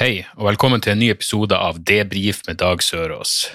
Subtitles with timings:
[0.00, 3.50] Hei, og velkommen til en ny episode av Debrif med Dag Sørås.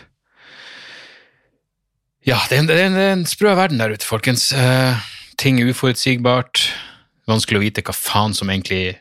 [2.22, 4.52] Ja, det er en, det er en, det er en sprø verden der ute, folkens.
[4.54, 5.08] Eh,
[5.42, 6.68] ting er uforutsigbart.
[7.26, 8.94] Vanskelig å vite hva faen som egentlig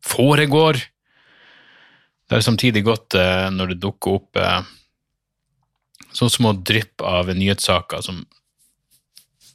[0.00, 0.80] foregår.
[2.24, 4.72] Det er samtidig godt eh, når det dukker opp eh,
[6.16, 8.24] sånne små drypp av nyhetssaker som,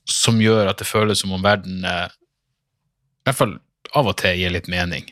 [0.05, 3.57] som gjør at det føles som om verden eh, i hvert fall
[3.98, 5.10] av og til gir litt mening.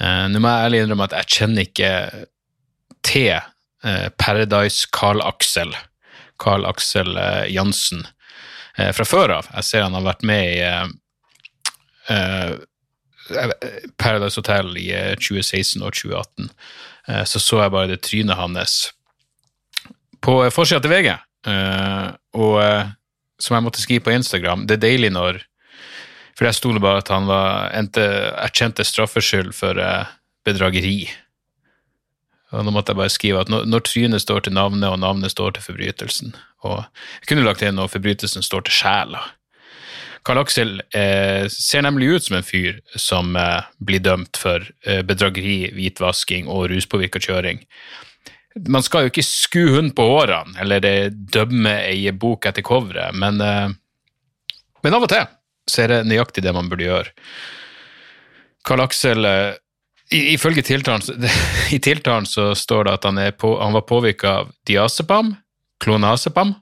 [0.00, 1.90] Eh, Nå må jeg ærlig innrømme at jeg kjenner ikke
[3.06, 5.70] til uh, Paradise Carl Axel,
[6.42, 8.02] Carl Axel uh, Jansen,
[8.78, 9.50] eh, fra før av.
[9.54, 10.64] Jeg ser han har vært med i
[13.98, 16.50] Paradise Hotel i eh, 2016 og 2018.
[17.08, 18.76] Eh, så så jeg bare det trynet hans
[20.22, 21.12] på forsida til VG,
[22.34, 22.56] og
[23.38, 24.64] som jeg måtte skrive på Instagram.
[24.66, 25.38] Det er deilig når
[26.36, 28.04] for jeg stoler bare at han var endte
[28.36, 30.10] erkjente straffskyld for eh,
[30.46, 31.06] bedrageri.
[32.54, 35.32] Og nå måtte jeg bare skrive at når, når trynet står til navnet, og navnet
[35.32, 36.36] står til forbrytelsen
[36.68, 39.22] Og jeg kunne lagt inn når forbrytelsen står til sjela.
[40.26, 45.02] Karl Aksel eh, ser nemlig ut som en fyr som eh, blir dømt for eh,
[45.06, 47.62] bedrageri, hvitvasking og ruspåvirka kjøring.
[48.66, 53.38] Man skal jo ikke skue hund på hårene eller dømme ei bok etter coveret, men,
[53.40, 53.68] eh,
[54.82, 55.26] men av og til
[55.70, 57.12] så er det nøyaktig det man burde gjøre.
[58.66, 59.54] Karl Aksel eh,
[60.14, 61.02] Ifølge tiltalen,
[61.74, 65.32] i tiltalen så står det at han, på, han var påvirka av diazepam,
[65.82, 66.52] klonazepam,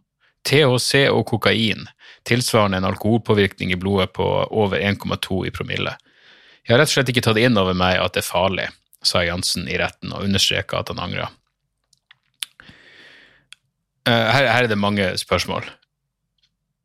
[0.49, 1.85] THC og kokain,
[2.25, 5.93] tilsvarende en alkoholpåvirkning i blodet på over 1,2 i promille.
[6.65, 8.71] Jeg har rett og slett ikke tatt inn over meg at det er farlig,
[9.05, 11.29] sa Jansen i retten og understreka at han angra.
[14.09, 15.69] Eh, her, her er det mange spørsmål.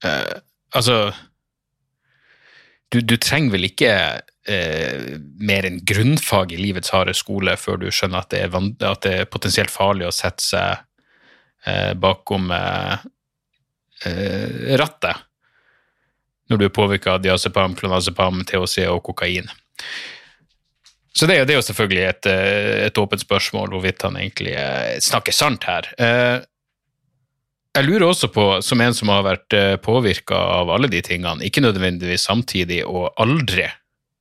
[0.04, 0.40] Uh,
[0.76, 1.10] altså
[2.90, 3.94] du, du trenger vel ikke
[4.50, 9.06] eh, mer enn grunnfag i livets harde skole før du skjønner at det er, at
[9.06, 10.86] det er potensielt farlig å sette seg
[11.70, 13.08] eh, bakom eh,
[14.10, 15.26] eh, rattet
[16.50, 19.52] når du er påvirka av diazepam, klonazepam, THC og kokain.
[21.14, 24.96] Så det, det er jo selvfølgelig et, eh, et åpent spørsmål hvorvidt han egentlig eh,
[25.04, 25.92] snakker sant her.
[27.76, 31.46] Eh, jeg lurer også på, som en som har vært påvirka av alle de tingene,
[31.46, 33.68] ikke nødvendigvis samtidig og aldri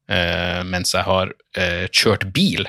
[0.09, 2.69] eh, mens jeg har eh, kjørt bil,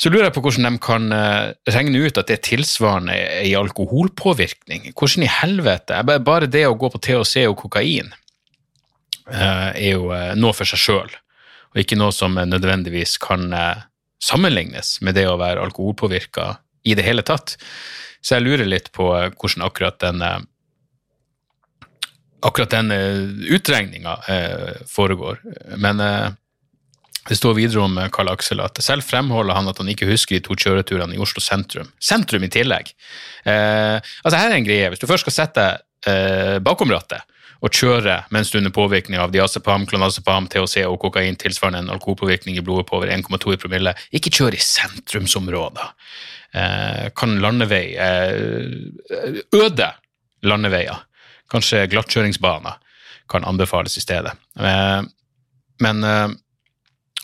[0.00, 3.14] så lurer jeg på hvordan de kan eh, regne ut at det er tilsvarende
[3.46, 4.90] i alkoholpåvirkning.
[4.92, 6.00] Hvordan i helvete?
[6.26, 8.10] Bare- det å gå på THC og kokain
[9.30, 11.14] eh, er jo eh, noe for seg sjøl,
[11.74, 13.84] og ikke noe som eh, nødvendigvis kan eh,
[14.24, 17.54] sammenlignes med det å være alkoholpåvirka i det hele tatt.
[18.24, 20.40] Så jeg lurer litt på eh, hvordan akkurat den eh,
[22.44, 22.92] akkurat den
[23.48, 24.18] utregninga
[24.84, 25.38] foregår.
[25.80, 26.26] Men eh,
[27.28, 30.36] det står videre om eh, Karl Aksel at selv fremholder han at han ikke husker
[30.36, 31.88] de to kjøreturene i Oslo sentrum.
[32.02, 32.90] Sentrum i tillegg!
[33.48, 34.90] Eh, altså Her er en greie.
[34.92, 37.24] Hvis du først skal sette deg eh, bakom rattet
[37.64, 41.94] og kjøre mens du er under påvirkning av diazepam, klonazepam, THC og kokain tilsvarende en
[41.94, 45.94] alkoholpåvirkning i blodet på over 1,2 i promille, ikke kjør i sentrumsområder.
[46.54, 49.88] Eh, kan landevei eh, Øde
[50.46, 51.00] landeveier,
[51.50, 52.76] kanskje glattkjøringsbaner,
[53.30, 54.34] kan anbefales i stedet.
[54.60, 55.00] Eh,
[55.82, 56.04] men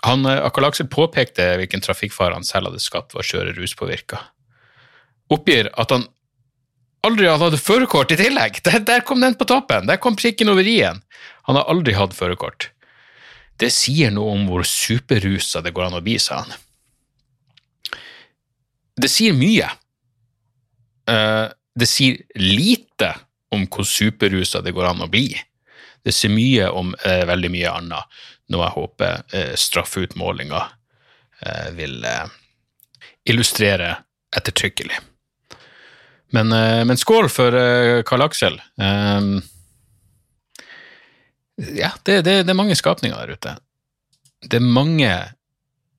[0.03, 4.19] han, Akal Aksel påpekte hvilken trafikkfare han selv hadde skapt ved å kjøre ruspåvirka.
[5.31, 6.09] Oppgir at han
[7.07, 8.59] aldri hadde hatt førerkort i tillegg!
[8.67, 9.87] Der, der kom den på toppen!
[9.87, 11.05] Der kom prikken over i-en.
[11.47, 12.73] Han har aldri hatt førerkort.
[13.61, 16.59] Det sier noe om hvor superrusa det går an å bli, sa han.
[19.01, 19.69] Det sier mye.
[21.09, 21.47] Eh,
[21.81, 23.15] det sier lite
[23.55, 25.29] om hvor superrusa det går an å bli.
[26.05, 28.21] Det sier mye om eh, veldig mye annet,
[28.53, 30.63] noe jeg håper eh, straffeutmålinga
[31.45, 32.27] eh, vil eh,
[33.31, 33.95] illustrere
[34.37, 35.01] ettertrykkelig.
[36.37, 38.61] Men, eh, men skål for eh, Karl Aksel.
[41.61, 43.57] Ja, det, det, det er mange skapninger der ute.
[44.41, 45.11] Det er mange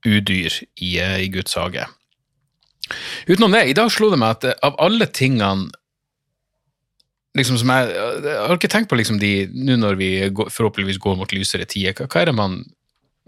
[0.01, 1.85] udyr i, i Guds hage.
[3.27, 5.71] Utenom det, i dag slo det meg at eh, av alle tingene
[7.37, 11.15] liksom som jeg, jeg har ikke tenkt på liksom de, nå når vi forhåpentligvis går
[11.19, 12.59] mot lysere tider, hva, hva er det man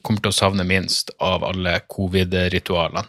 [0.04, 3.08] kommer til å savne minst av alle covid-ritualene.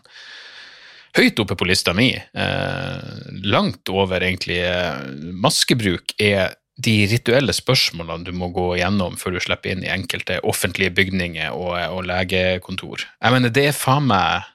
[1.14, 3.08] Høyt oppe på lista mi, eh,
[3.46, 5.02] langt over egentlig eh,
[5.42, 10.40] maskebruk, er de rituelle spørsmålene du må gå gjennom før du slipper inn i enkelte
[10.42, 13.06] offentlige bygninger og, og legekontor.
[13.22, 14.50] Jeg mener, det er faen meg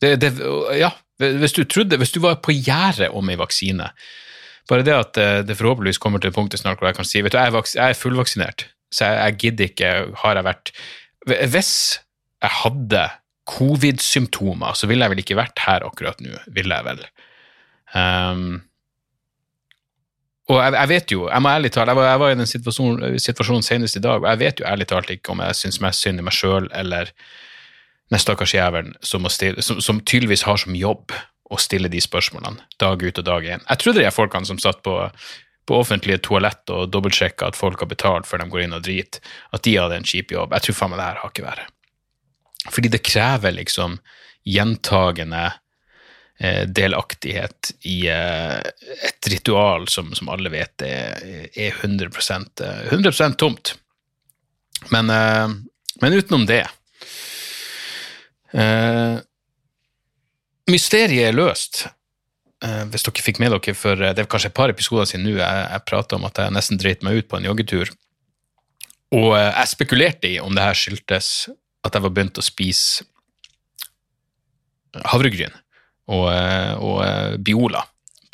[0.00, 0.30] det, det,
[0.80, 3.90] Ja, hvis du trodde Hvis du var på gjerdet om ei vaksine
[4.70, 7.34] Bare det at eh, det forhåpentligvis kommer til punktet snart hvor jeg kan si vet
[7.34, 10.72] du, jeg er, jeg er fullvaksinert, så jeg, jeg gidder ikke Har jeg vært
[11.54, 11.74] Hvis
[12.40, 13.04] jeg hadde
[13.50, 17.00] covid-symptomer, så ville jeg vel ikke vært her akkurat nå, ville jeg vel.
[17.92, 18.60] Um,
[20.50, 22.50] og jeg, jeg, vet jo, jeg må ærlig talt, jeg var, jeg var i den
[22.50, 25.80] situasjonen, situasjonen, senest i dag, og jeg vet jo ærlig talt ikke om jeg syns
[25.82, 27.12] mest synd i meg sjøl eller
[28.10, 31.14] den stakkars jævelen som, som, som, tydeligvis har som jobb
[31.50, 33.62] å stille de spørsmålene dag ut og dag inn.
[33.68, 34.96] Jeg trodde de folkene som satt på,
[35.66, 39.22] på offentlige toalett og dobbeltsjekka at folk har betalt før de går inn og driter,
[39.54, 40.54] at de hadde en kjip jobb.
[40.56, 41.76] Jeg tror faen meg det her har ikke vært.
[42.70, 43.98] Fordi det krever liksom
[44.50, 45.44] gjentagende
[46.38, 48.58] eh, delaktighet i eh,
[49.06, 53.74] et ritual som, som alle vet er, er 100%, 100% tomt.
[54.90, 55.48] Men, eh,
[56.02, 56.64] men utenom det
[58.54, 59.20] Uh,
[60.70, 61.84] mysteriet er løst.
[62.64, 65.36] Uh, hvis dere fikk med dere for det er kanskje et par episoder siden nå
[65.38, 67.92] jeg, jeg prata om at jeg nesten dreit meg ut på en joggetur.
[69.16, 71.50] Og jeg spekulerte i om det her skyldtes
[71.86, 73.06] at jeg var begynt å spise
[75.10, 75.54] havregryn
[76.10, 76.26] og,
[76.82, 77.00] og
[77.42, 77.82] Biola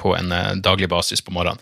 [0.00, 0.32] på en
[0.64, 1.60] daglig basis på morgenen.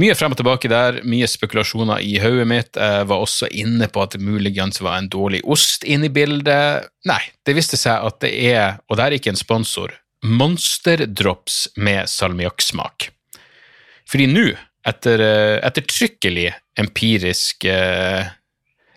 [0.00, 2.78] Mye frem og tilbake der, mye spekulasjoner i hodet mitt.
[2.80, 6.88] Jeg var også inne på at det muligens var en dårlig ost inne i bildet.
[7.08, 9.92] Nei, det viste seg at det er, og det er ikke en sponsor,
[10.22, 13.10] Monsterdrops med salmiakksmak.
[14.08, 14.46] Fordi nå,
[14.86, 16.46] etter eh, ettertrykkelig
[16.80, 18.30] empirisk eh,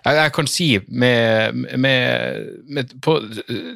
[0.06, 3.70] jeg, jeg, kan si med, med, med på uh,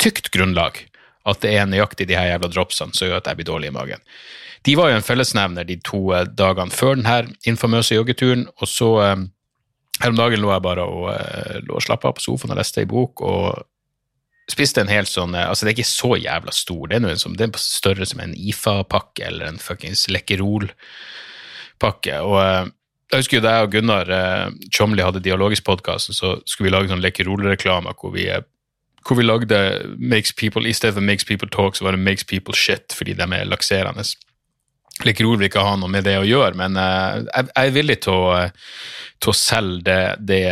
[0.00, 0.80] tykt grunnlag
[1.28, 3.76] at det er nøyaktig de her jævla dropsene som gjør at jeg blir dårlig i
[3.76, 4.02] magen.
[4.66, 8.88] De var jo en fellesnevner de to eh, dagene før denne infamøse joggeturen, og så
[9.04, 9.16] eh,
[10.02, 12.60] her om dagen lå jeg bare og, eh, lå og slappa av på sofaen og
[12.60, 13.40] leste ei bok, og
[14.50, 17.36] spiste en helt sånn Altså, det er ikke så jævla stor, det er, noe som,
[17.38, 22.16] det er større som en IFA-pakke eller en fuckings Lekkerol-pakke.
[22.22, 22.38] og
[23.06, 24.06] jeg husker jo da jeg og Gunnar
[24.74, 28.24] Chomli hadde dialogisk podkast, så skulle vi lage sånn Lekkerol-reklame hvor vi
[29.06, 29.58] hvor vi lagde
[29.98, 33.14] makes people, I stedet for Makes People Talk, så var det Makes People Shit, fordi
[33.14, 34.02] de er lakserende.
[35.04, 38.16] Lekkerol vil ikke ha noe med det å gjøre, men uh, jeg, er villig til
[38.16, 38.42] å,
[39.20, 40.42] til å selge det, det,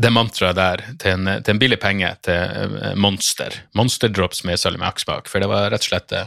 [0.00, 2.40] det mantraet der til en, til en, billig penge til
[2.80, 3.62] uh, Monster.
[3.76, 6.24] Monster Drops med salmiakksmak, for det var rett og slett det.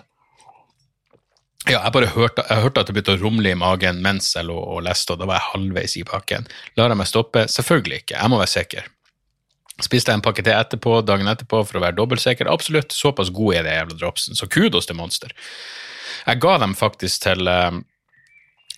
[1.65, 4.45] ja, jeg bare hørte, jeg hørte at det begynte å rumle i magen mens jeg
[4.45, 6.45] lå og leste, og da var jeg halvveis i pakken.
[6.77, 7.47] Lar jeg meg stoppe?
[7.49, 8.91] Selvfølgelig ikke, jeg må være sikker.
[9.81, 12.45] Spiste jeg en pakke til etterpå, dagen etterpå for å være dobbeltsikker?
[12.51, 15.33] Absolutt, såpass god er det jævla dropsen, så kudos til Monster.
[16.23, 17.71] Jeg ga dem faktisk til, eh,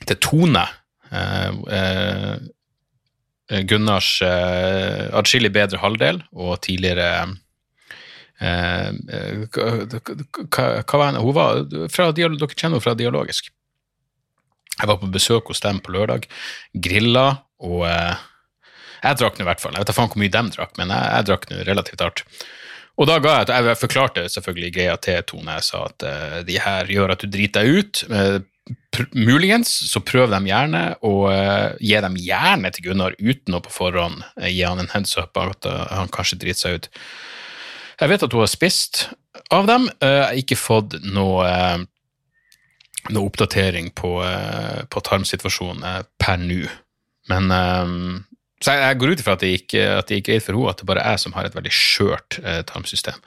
[0.07, 0.65] til Tone.
[1.12, 2.38] Eh, eh,
[3.69, 7.38] Gunnars atskillig bedre halvdel og tidligere
[8.42, 9.68] hva,
[10.97, 11.19] var?
[11.21, 11.62] Hun var
[11.94, 13.51] fra, Dere kjenner henne fra Dialogisk.
[14.80, 16.25] Jeg var på besøk hos dem på lørdag,
[16.74, 19.77] grilla, og jeg drakk nå i hvert fall.
[19.77, 22.25] Jeg vet ikke faen hvor mye de drakk, men jeg, jeg drakk nå relativt hardt.
[22.95, 25.57] Og da ga jeg, jeg forklarte selvfølgelig greia til Tone.
[25.57, 28.04] Jeg sa at uh, de her gjør at du driter deg ut.
[28.07, 28.37] Uh,
[29.11, 33.73] muligens så prøv dem gjerne, og uh, gi dem gjerne til Gunnar uten å på
[33.73, 36.90] forhånd gi han en heads up at han kanskje driter seg ut.
[37.99, 39.06] Jeg vet at hun har spist
[39.56, 39.90] av dem.
[39.99, 41.52] Jeg har ikke fått noe,
[43.11, 44.18] noe oppdatering på,
[44.92, 46.66] på tarmsituasjonen per nå.
[47.31, 47.56] Men
[48.66, 50.88] så jeg, jeg, går ut ifra at det at gikk greit for henne, at det
[50.90, 53.19] bare er jeg som har et veldig skjørt eh, tarmsystem.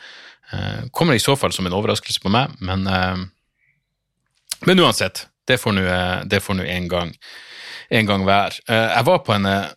[0.51, 3.21] Eh, kommer i så fall som en overraskelse på meg, men, eh,
[4.67, 5.29] men uansett.
[5.47, 7.15] Det får nå eh, en gang,
[8.01, 8.65] en gang være.
[8.67, 9.71] Eh, jeg var på en, eh,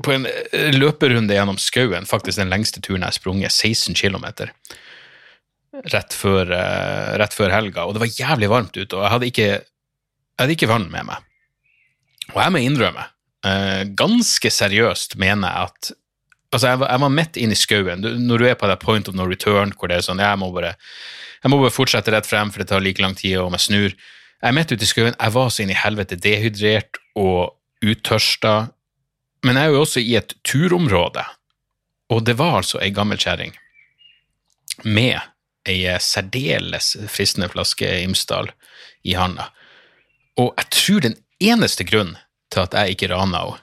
[0.00, 0.26] på en
[0.78, 4.48] løperunde gjennom skauen, faktisk den lengste turen jeg har sprunget, 16 km.
[5.92, 6.48] Rett før,
[7.20, 10.56] rett før helga, og det var jævlig varmt ute, og jeg hadde ikke, jeg hadde
[10.56, 11.28] ikke vann med meg.
[12.32, 13.04] Og jeg må innrømme
[13.46, 15.96] uh, ganske seriøst mener jeg at
[16.50, 18.00] Altså, jeg var, var midt inne i skauen.
[18.02, 20.48] Når du er på det point of no return, hvor det er sånn Jeg må
[20.50, 20.72] bare,
[21.44, 23.94] jeg må bare fortsette rett frem, for det tar like lang tid om jeg snur.
[23.94, 25.14] Jeg er midt ute i skauen.
[25.14, 27.54] Jeg var så inn i helvete dehydrert og
[27.86, 28.54] uttørsta.
[29.46, 31.22] Men jeg er jo også i et turområde,
[32.10, 33.54] og det var altså ei gammel kjerring
[34.84, 35.20] med
[35.68, 38.50] ei særdeles fristende flaske Imsdal
[39.06, 39.50] i handa.
[40.40, 42.18] Og jeg tror den eneste grunnen
[42.50, 43.60] til at jeg ikke rana henne,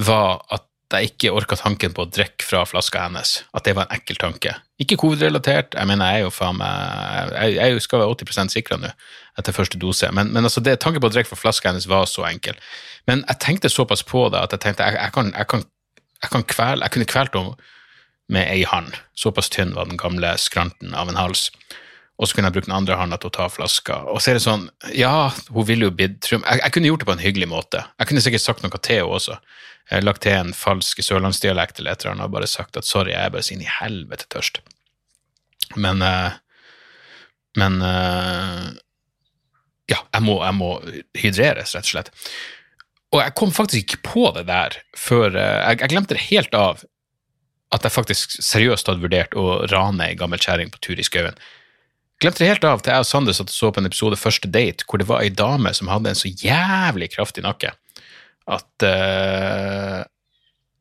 [0.00, 3.36] var at jeg ikke orka tanken på å drikke fra flaska hennes.
[3.54, 4.56] At det var en ekkel tanke.
[4.82, 8.78] Ikke covid-relatert, jeg mener jeg er jo faen meg Jeg, jeg skal være 80% sikra
[8.80, 8.90] nå
[9.38, 12.08] etter første dose, men, men altså det, tanken på å drikke fra flaska hennes var
[12.10, 12.58] så enkel.
[13.08, 15.62] Men jeg tenkte såpass på det at jeg tenkte jeg, jeg, kan, jeg, kan,
[16.24, 17.70] jeg kan kvele Jeg kunne kvelt henne
[18.30, 18.98] med ei hand.
[19.18, 21.48] Såpass tynn var den gamle skranten av en hals.
[22.20, 24.02] Og så kunne jeg brukt den andre hånda til å ta flaska.
[24.12, 27.08] Og så er det sånn, ja, hun ville jo blitt jeg, jeg kunne gjort det
[27.08, 27.80] på en hyggelig måte.
[27.96, 29.38] Jeg kunne sikkert sagt noe til henne også.
[29.90, 33.14] Jeg lagt til en falsk sørlandsdialekt eller et eller annet og bare sagt at sorry,
[33.14, 34.60] jeg er bare så inn i helvete tørst.
[35.80, 36.36] Men uh,
[37.58, 38.68] Men uh,
[39.90, 40.70] ja, jeg må, jeg må,
[41.18, 42.12] hydreres, rett og slett.
[43.10, 46.84] Og jeg kom faktisk ikke på det der før jeg, jeg, glemte det helt av
[47.74, 51.38] at jeg faktisk seriøst hadde vurdert å rane ei gammel kjerring på tur i skauen.
[52.20, 54.48] Glemte det helt av til jeg og Sander satt og så på en episode Første
[54.52, 57.72] date, hvor det var ei dame som hadde en så jævlig kraftig nakke
[58.50, 60.02] at uh,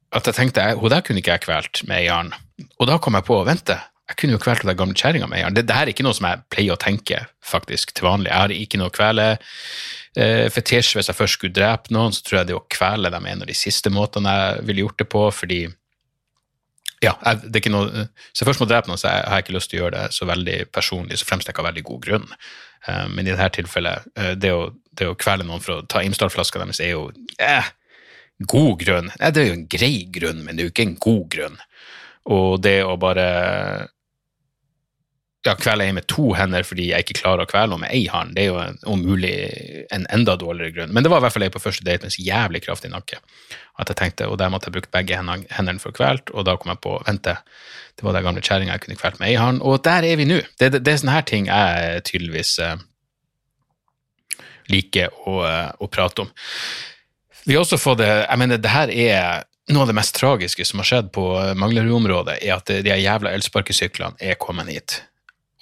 [0.10, 2.34] at jeg tenkte hun der kunne ikke jeg kvelt med ei jern».
[2.82, 3.78] Og da kom jeg på vente,
[4.10, 5.56] jeg kunne jo kvelt den gamle kjerringa med ei jern.
[5.56, 8.32] Det, det, her er ikke noe som jeg pleier å tenke faktisk til vanlig.
[8.32, 9.32] Jeg har ikke noe kvele
[10.18, 10.96] Uh, fetisj.
[10.98, 13.44] Hvis jeg først skulle drepe noen, så tror jeg det å kvele dem er en
[13.46, 15.60] av de siste måtene jeg ville gjort det på, fordi
[17.04, 19.40] ja, jeg, det er ikke noe, Så jeg først må drepe noen, så jeg, har
[19.40, 21.72] jeg ikke lyst til å gjøre det så veldig personlig, så fremst jeg ikke har
[21.72, 22.26] veldig god grunn.
[22.88, 26.04] Uh, men i dette tilfellet, uh, det, å, det, å, kvele noen for å ta
[26.04, 27.06] Imsdal-flaska deres er jo
[27.44, 27.72] eh,
[28.40, 29.12] god grunn.
[29.20, 31.58] Eh, det er jo en grei grunn, men det er jo ikke en god grunn.
[32.36, 33.30] Og det å bare
[35.48, 38.10] ja, kveler jeg med to hender fordi jeg ikke klarer å kvele henne med ei
[38.12, 39.34] hånd, det er jo en, om mulig
[39.96, 40.94] en enda dårligere grunn.
[40.96, 43.22] Men det var i hvert fall ei på første date med så jævlig kraftig nakke
[43.80, 46.58] at jeg tenkte, og der måtte jeg bruke begge hendene for å kvelt, og da
[46.60, 47.38] kom jeg på vente,
[47.96, 50.28] det var den gamle kjerringa jeg kunne kvelt med ei hånd, og der er vi
[50.28, 50.42] nå.
[50.60, 52.76] Det, det, det, er sånne her ting jeg tydeligvis uh,
[54.74, 56.34] liker å, uh, å, prate om.
[57.46, 60.66] Vi har også fått det, jeg mener, det her er noe av det mest tragiske
[60.68, 61.24] som har skjedd på
[61.62, 65.00] Manglerud-området, er at de jævla elsparkesyklene er kommet hit.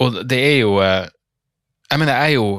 [0.04, 1.06] Og det er jo uh,
[1.92, 2.50] Jeg mener, jeg er jo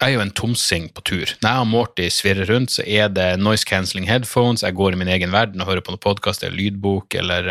[0.00, 1.32] jeg er jo en tomsing på tur.
[1.42, 5.00] Når jeg og Morty svirrer rundt, så er det noise cancelling headphones, jeg går i
[5.02, 7.50] min egen verden og hører på noen podkast eller lydbok eller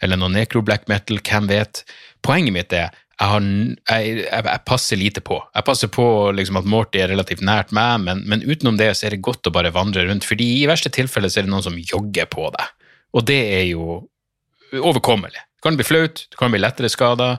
[0.00, 1.82] eller noe necro black metal, hvem vet.
[2.24, 2.88] Poenget mitt er
[3.20, 5.36] jeg, har, jeg, jeg, passer lite på.
[5.52, 9.08] Jeg passer på liksom, at Morty er relativt nært meg, men, men, utenom det så
[9.08, 11.66] er det godt å bare vandre rundt, fordi i verste tilfelle så er det noen
[11.66, 12.70] som jogger på deg,
[13.12, 13.98] og det er jo
[14.72, 15.36] overkommelig.
[15.36, 17.36] Det kan bli flaut, det kan bli lettere skader,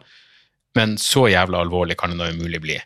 [0.78, 2.78] men så jævla alvorlig kan det da umulig bli.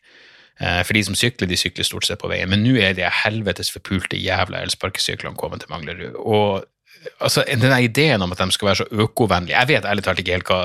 [0.59, 2.49] Eh, for de som sykler, de sykler stort sett på veien.
[2.51, 6.15] Men nå er de helvetes forpulte jævla elsparkesyklene kommet til Manglerud.
[6.21, 6.65] Og
[7.19, 10.37] altså, denne ideen om at de skal være så økovennlige Jeg vet ærlig talt ikke
[10.37, 10.61] helt hva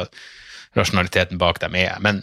[0.78, 2.22] rasjonaliteten bak dem er, men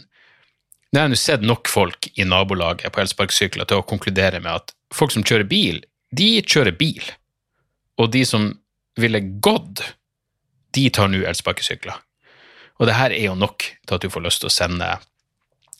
[0.88, 4.72] nå har jeg sett nok folk i nabolaget på elsparkesykler til å konkludere med at
[4.96, 5.82] folk som kjører bil,
[6.16, 7.02] de kjører bil.
[8.00, 8.54] Og de som
[8.96, 9.82] ville gått,
[10.72, 12.00] de tar nå elsparkesykler.
[12.78, 14.90] Og det her er jo nok til at du får lyst til å sende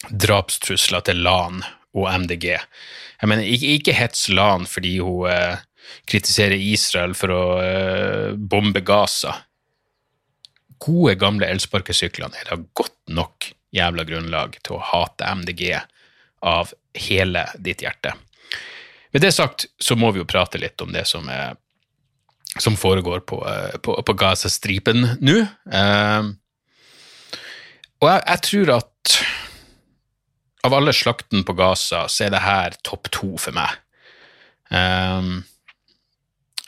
[0.09, 1.63] drapstrusler til LAN
[1.99, 2.47] og MDG.
[2.55, 5.61] Jeg mener, ikke, ikke hets LAN fordi hun eh,
[6.11, 9.35] kritiserer Israel for å eh, bombe Gaza.
[10.79, 15.73] Gode, gamle elsparkesyklene er da godt nok jævla grunnlag til å hate MDG
[16.47, 18.15] av hele ditt hjerte.
[19.13, 21.57] Med det sagt så må vi jo prate litt om det som, er,
[22.61, 25.41] som foregår på, uh, på, på Gaza-stripen nå.
[25.73, 26.31] Uh,
[27.99, 29.19] og jeg, jeg, tror at
[30.69, 33.79] av alle slakten på Gaza, så er det her topp to for meg.
[34.71, 35.41] Um,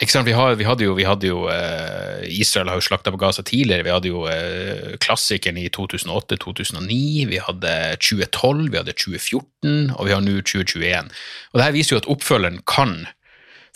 [0.00, 0.24] ikke sant?
[0.24, 3.44] Vi, har, vi hadde jo, vi hadde jo uh, Israel har jo slakta på Gaza
[3.44, 3.84] tidligere.
[3.84, 10.14] Vi hadde jo uh, klassikeren i 2008-2009, vi hadde 2012, vi hadde 2014, og vi
[10.14, 11.12] har nå 2021.
[11.52, 13.02] Og det her viser jo at oppfølgeren kan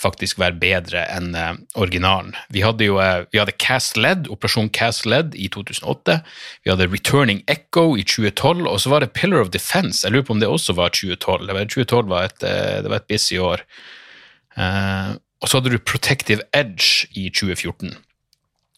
[0.00, 2.34] faktisk være bedre enn uh, originalen.
[2.54, 2.98] Vi hadde jo
[3.32, 6.20] vi hadde Cast Led, Operasjon Cast Led i 2008.
[6.64, 10.04] Vi hadde Returning Echo i 2012, og så var det Pillar of Defense.
[10.04, 11.46] Jeg lurer på om det også var 2012.
[11.48, 13.64] Det var, 2012 var et, det var et busy år.
[15.44, 17.94] Og så hadde du Protective Edge i 2014.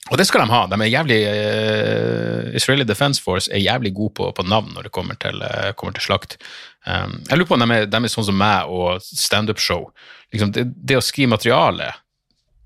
[0.06, 0.62] Og det skal de ha.
[0.70, 4.94] De er jævlig, uh, Israeli Defense Force er jævlig gode på, på navn når det
[4.94, 6.38] kommer til, uh, kommer til slakt.
[6.86, 9.88] Um, jeg lurer på om de er, de er sånn som meg og standup-show.
[10.34, 11.90] Liksom, det, det, å skrive materiale,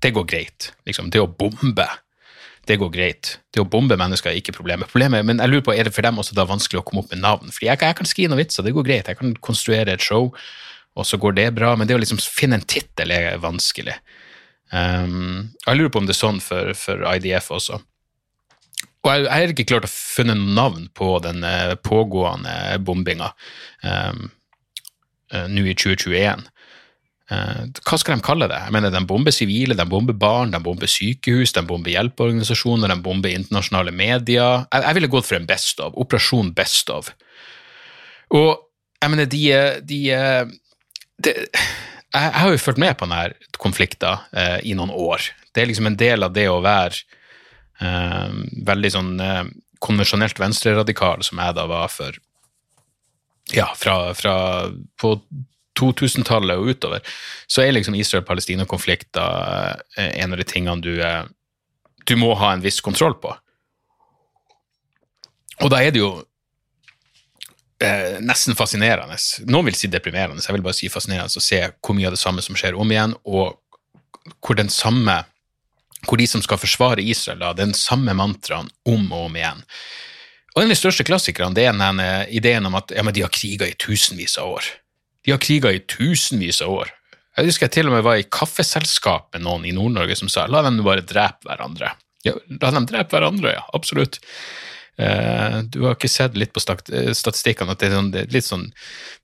[0.05, 0.71] det går greit.
[0.85, 1.87] Liksom, det å bombe,
[2.69, 3.35] det går greit.
[3.49, 4.91] Det å bombe mennesker er ikke problemet.
[4.93, 5.25] problemet.
[5.25, 7.25] Men jeg lurer på, er det for dem også da vanskelig å komme opp med
[7.25, 7.49] navn?
[7.49, 9.09] Fordi jeg, jeg kan skrive noen vitser, det går greit.
[9.09, 10.29] Jeg kan konstruere et show
[10.95, 11.73] og så går det bra.
[11.75, 13.95] Men det å liksom finne en tittel er vanskelig.
[14.71, 17.81] Um, jeg lurer på om det er sånn for, for IDF også.
[19.01, 23.31] Og jeg, har ikke klart å finne noe navn på den uh, pågående bombinga
[23.83, 24.29] um,
[25.31, 26.45] nå i 2021.
[27.31, 28.59] Uh, hva skal de kalle det?
[28.67, 32.99] Jeg mener, De bomber sivile, de bomber barn, de bomber sykehus, de bomber hjelpeorganisasjoner, de
[33.03, 34.67] bomber internasjonale medier.
[34.67, 37.11] Jeg, jeg ville gått for en Best of, Operasjon Best of.
[38.31, 38.53] Og
[39.01, 39.45] jeg mener, de,
[39.87, 40.01] de,
[41.25, 41.33] de
[42.11, 45.29] jeg, har jo fulgt med på denne konflikten eh, i noen år.
[45.51, 47.03] Det er liksom en del av det å være
[47.81, 48.33] eh,
[48.67, 49.45] veldig sånn eh,
[49.81, 52.19] konvensjonelt venstreradikal, som jeg da var for
[53.51, 54.35] ja, fra, fra
[55.01, 55.15] på
[55.79, 57.13] 2000-tallet og utover,
[57.49, 61.23] så er liksom Israel-Palestina-konflikter eh, en av de tingene du, eh,
[62.07, 63.33] du må ha en viss kontroll på.
[65.61, 66.13] Og da er det jo
[67.85, 69.17] eh, nesten fascinerende.
[69.49, 72.21] Noen vil si deprimerende, jeg vil bare si fascinerende å se hvor mye av det
[72.21, 73.57] samme som skjer om igjen, og
[74.41, 75.23] hvor den samme
[76.07, 79.61] hvor de som skal forsvare Israel, da, den samme mantraen om og om igjen.
[80.55, 83.31] Og En av de største klassikerne det er denne ideen om at ja, de har
[83.33, 84.71] kriga i tusenvis av år.
[85.23, 86.91] De har kriga i tusenvis av år.
[87.37, 90.47] Jeg husker jeg til og med var i kaffeselskap med noen i Nord-Norge som sa
[90.51, 91.93] la dem bare drepe hverandre.
[92.27, 94.19] Ja, la dem drepe hverandre, ja, absolutt.
[94.99, 98.67] Uh, du har ikke sett litt på statistikkene at det er, en er litt sånn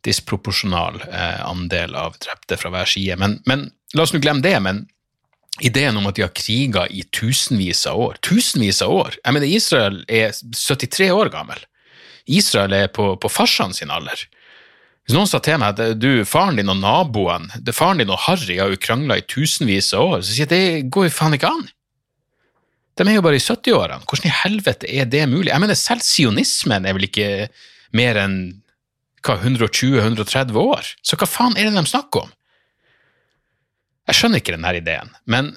[0.08, 3.18] disproporsjonal uh, andel av drepte fra hver side.
[3.20, 4.56] Men, men la oss nå glemme det.
[4.64, 4.86] Men
[5.62, 9.20] ideen om at de har kriga i tusenvis av år Tusenvis av år!
[9.24, 11.62] Jeg mener, Israel er 73 år gammel.
[12.28, 14.28] Israel er på, på farsan sin alder.
[15.08, 18.20] Hvis noen sa til meg at du, faren din og naboen, det faren din og
[18.26, 21.14] Harry har jo krangla i tusenvis av år, så sier jeg at det går jo
[21.16, 21.70] faen ikke an.
[22.98, 24.06] De er jo bare i 70-årene.
[24.10, 25.52] Hvordan i helvete er det mulig?
[25.52, 27.30] Jeg mener, Selv sionismen er vel ikke
[27.98, 28.40] mer enn
[29.28, 30.92] 120-130 år?
[31.06, 32.34] Så hva faen er det de snakker om?
[34.08, 35.12] Jeg skjønner ikke denne ideen.
[35.28, 35.52] Men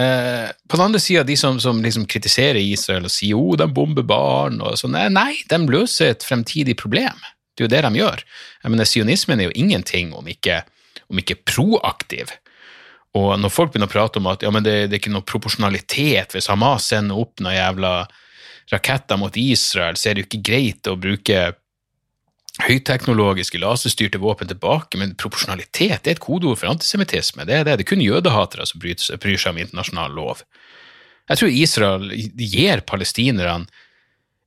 [0.00, 3.68] eh, på den andre sida, de som, som liksom kritiserer Israel og sier oh, de
[3.70, 7.22] bomber barn og sånn, nei, de løser et fremtidig problem.
[7.54, 8.24] Det er jo det de gjør.
[8.64, 10.64] Jeg mener, Sionismen er jo ingenting om ikke,
[11.06, 12.34] om ikke proaktiv.
[13.14, 15.26] Og når folk begynner å prate om at ja, men det, det er ikke noe
[15.26, 17.92] proporsjonalitet hvis Hamas sender opp noen jævla
[18.72, 21.52] raketter mot Israel, så er det jo ikke greit å bruke
[22.62, 27.46] høyteknologiske laserstyrte våpen tilbake, men proporsjonalitet er et kodeord for antisemittisme.
[27.46, 27.78] Det er det.
[27.80, 30.44] Det er kun jødehatere som bryr seg om internasjonal lov.
[31.30, 33.64] Jeg tror Israel gir palestinerne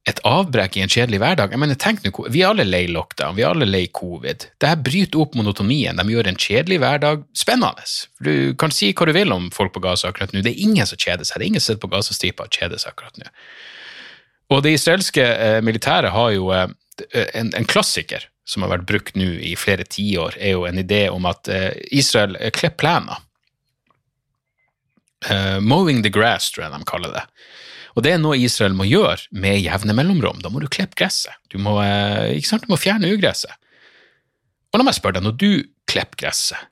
[0.07, 1.51] et avbrekk i en kjedelig hverdag.
[1.51, 4.47] Jeg mener, tenk nå, Vi er alle lei lockdown, vi er alle lei covid.
[4.55, 5.99] Dette bryter opp monotonien.
[5.99, 7.83] De gjør en kjedelig hverdag spennende.
[8.23, 10.87] Du kan si hva du vil om folk på Gaza akkurat nå, det er ingen
[10.87, 11.41] som kjeder seg.
[11.41, 13.27] Det er ingen som sitter på Gazastripa og kjeder seg akkurat nå.
[14.55, 16.69] Og det israelske eh, militæret har jo eh,
[17.35, 21.07] en, en, klassiker som har vært brukt nå i flere tiår, er jo en idé
[21.11, 23.23] om at eh, Israel eh, klipper plener.
[25.25, 27.23] Uh, mowing the grass, tror jeg de kaller det.
[27.97, 30.43] Og det er noe Israel må gjøre med jevne mellomrom.
[30.43, 31.33] Da må du klippe gresset.
[31.49, 32.67] Du må, eh, ikke sant?
[32.67, 33.53] Du må fjerne ugresset.
[34.69, 35.51] Og la meg spørre deg, når du
[35.89, 36.67] klipper gresset,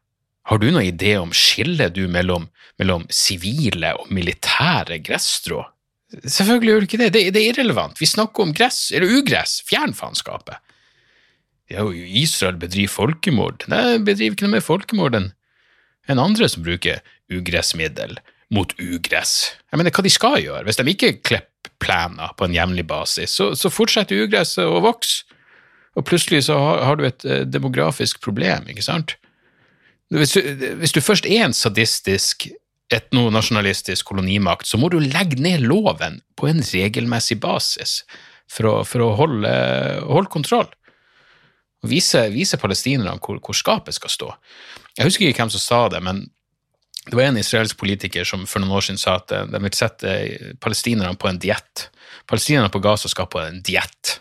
[0.45, 2.45] har du noen idé om skillet du mellom,
[2.77, 5.63] mellom sivile og militære gresstrå?
[6.21, 7.09] Selvfølgelig gjør du ikke det.
[7.15, 7.23] det.
[7.33, 7.41] det.
[7.41, 7.97] er irrelevant.
[7.97, 9.57] Vi snakker om gress, eller ugress.
[9.65, 10.61] Fjern faenskapet.
[11.73, 13.65] Ja, Israel bedriver folkemord.
[13.71, 17.01] Nei, bedriver ikke noe mer folkemord enn andre som bruker
[17.33, 18.19] ugressmiddel
[18.55, 19.51] mot ugress.
[19.71, 20.63] Jeg mener, hva de skal gjøre?
[20.67, 25.25] Hvis de ikke klipper plener på en jevnlig basis, så, så, fortsetter ugresset å vokse,
[25.95, 29.15] og plutselig så har, har du et eh, demografisk problem, ikke sant?
[30.13, 30.41] Hvis du,
[30.79, 32.47] hvis du først er en sadistisk,
[32.93, 38.03] etnonasjonalistisk kolonimakt, så må du legge ned loven på en regelmessig basis
[38.51, 39.53] for å, for å holde,
[40.05, 40.69] holde, kontroll.
[41.85, 44.29] Vise, vise palestinerne hvor, hvor skapet skal stå.
[44.97, 46.25] Jeg husker ikke hvem som sa det, men
[47.05, 49.77] det var en israelsk politiker som for noen år siden sa at eh, de vil
[49.77, 50.15] sette
[50.63, 51.87] palestinerne på en diett.
[52.29, 54.19] Palestinerne på Gaza skal på en diett.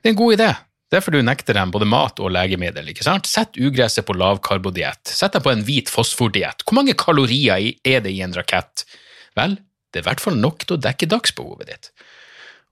[0.00, 0.50] Det er en god idé.
[0.90, 2.88] Derfor du nekter dem både mat og legemiddel.
[2.90, 3.28] ikke sant?
[3.30, 5.04] Sett ugresset på lavkarbodiett.
[5.06, 6.64] Sett dem på en hvit fosfordiett.
[6.64, 8.86] Hvor mange kalorier er det i en rakett?
[9.38, 9.58] Vel,
[9.92, 11.92] det er i hvert fall nok til å dekke dagsbehovet ditt.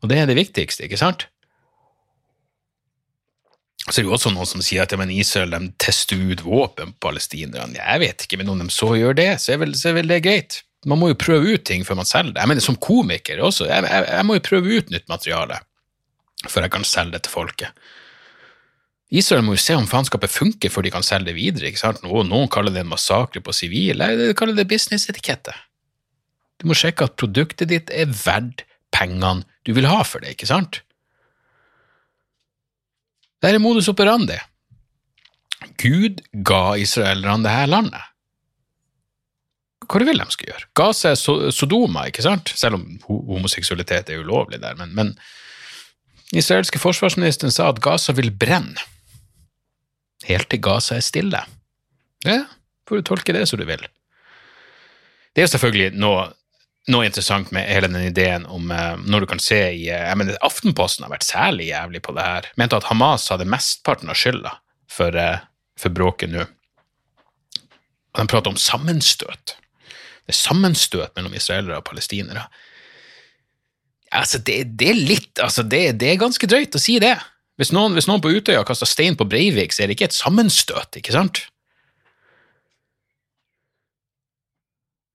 [0.02, 1.28] Og det er det viktigste, ikke sant?
[3.88, 6.42] Så det er jo også noen som sier at ja, men Israel de tester ut
[6.44, 7.78] våpen på palestinerne.
[7.78, 10.10] Jeg vet ikke, men om de så gjør det, så er, vel, så er vel
[10.12, 10.60] det greit.
[10.88, 12.42] Man må jo prøve ut ting før man selger det.
[12.42, 15.62] Jeg mener, Som komiker også, jeg, jeg, jeg må jo prøve ut nytt materiale
[16.46, 17.86] før jeg kan selge det til folket.
[19.08, 21.70] Israel må jo se om faenskapet funker før de kan selge det videre.
[21.70, 22.02] ikke sant?
[22.04, 25.54] Noen, noen kaller det en massakre på sivile, de kaller det businessetikette.
[26.60, 30.50] Du må sjekke at produktet ditt er verdt pengene du vil ha for det, ikke
[30.50, 30.82] sant?
[33.38, 34.38] Det er modus operandi.
[35.78, 38.04] Gud ga israelerne det her landet.
[39.88, 40.66] Hva vil de skal gjøre?
[40.76, 42.50] Gaza er Sodoma, ikke sant?
[42.58, 44.76] Selv om homoseksualitet er ulovlig der.
[44.76, 45.14] Men, men
[46.36, 48.76] israelske forsvarsministeren sa at Gaza vil brenne,
[50.28, 51.40] helt til Gaza er stille.
[52.26, 52.42] Ja,
[52.88, 53.86] får du tolke det som du vil.
[55.36, 56.26] Det er selvfølgelig noe,
[56.88, 60.18] noe interessant med hele den ideen om eh, når du kan se i eh, jeg
[60.20, 62.48] mener, Aftenposten har vært særlig jævlig på det her.
[62.60, 64.54] Mente at Hamas hadde mesteparten av skylda
[64.90, 65.44] for, eh,
[65.78, 66.46] for bråket nå.
[68.14, 69.56] Og de prater om sammenstøt.
[70.28, 72.46] Det er sammenstøt mellom israelere og palestinere.
[74.12, 77.14] Altså, det, det er litt altså det, det, er ganske drøyt å si det.
[77.60, 80.16] Hvis noen, hvis noen på Utøya kaster stein på Breivik, så er det ikke et
[80.16, 81.42] sammenstøt, ikke sant?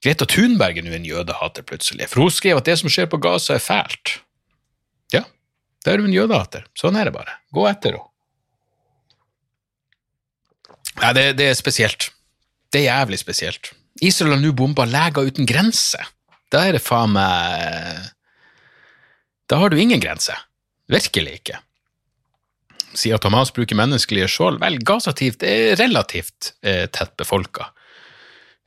[0.04, 3.22] Greta Thunberg er nå en jødehater, plutselig, for hun skrev at det som skjer på
[3.24, 4.18] Gaza, er fælt.
[5.16, 5.24] Ja,
[5.86, 6.66] da er hun en jødehater.
[6.76, 7.38] Sånn er det bare.
[7.56, 8.10] Gå etter henne.
[10.94, 12.12] Nei, det, det, er spesielt.
[12.70, 13.72] Det er jævlig spesielt.
[14.04, 16.02] Israel har nå bomba Leger uten grense.
[16.54, 18.12] Da er det faen meg
[19.50, 20.36] Da har du ingen grense.
[20.92, 21.62] Virkelig ikke.
[22.94, 24.60] Sier at Hamas bruker menneskelige skjold.
[24.62, 27.72] Vel, Gazativt er relativt eh, tett befolka.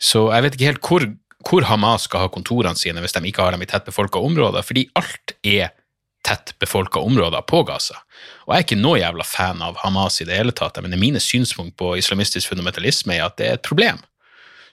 [0.03, 1.07] Så jeg vet ikke helt hvor
[1.44, 4.87] hvor Hamas skal ha kontorene sine hvis de ikke har dem i tettbefolka områder, fordi
[4.99, 5.75] alt er
[6.27, 8.01] tettbefolka områder på Gaza.
[8.46, 11.22] Og jeg er ikke noe jævla fan av Hamas i det hele tatt, men mine
[11.22, 14.01] synspunkt på islamistisk fundamentalisme er at det er et problem.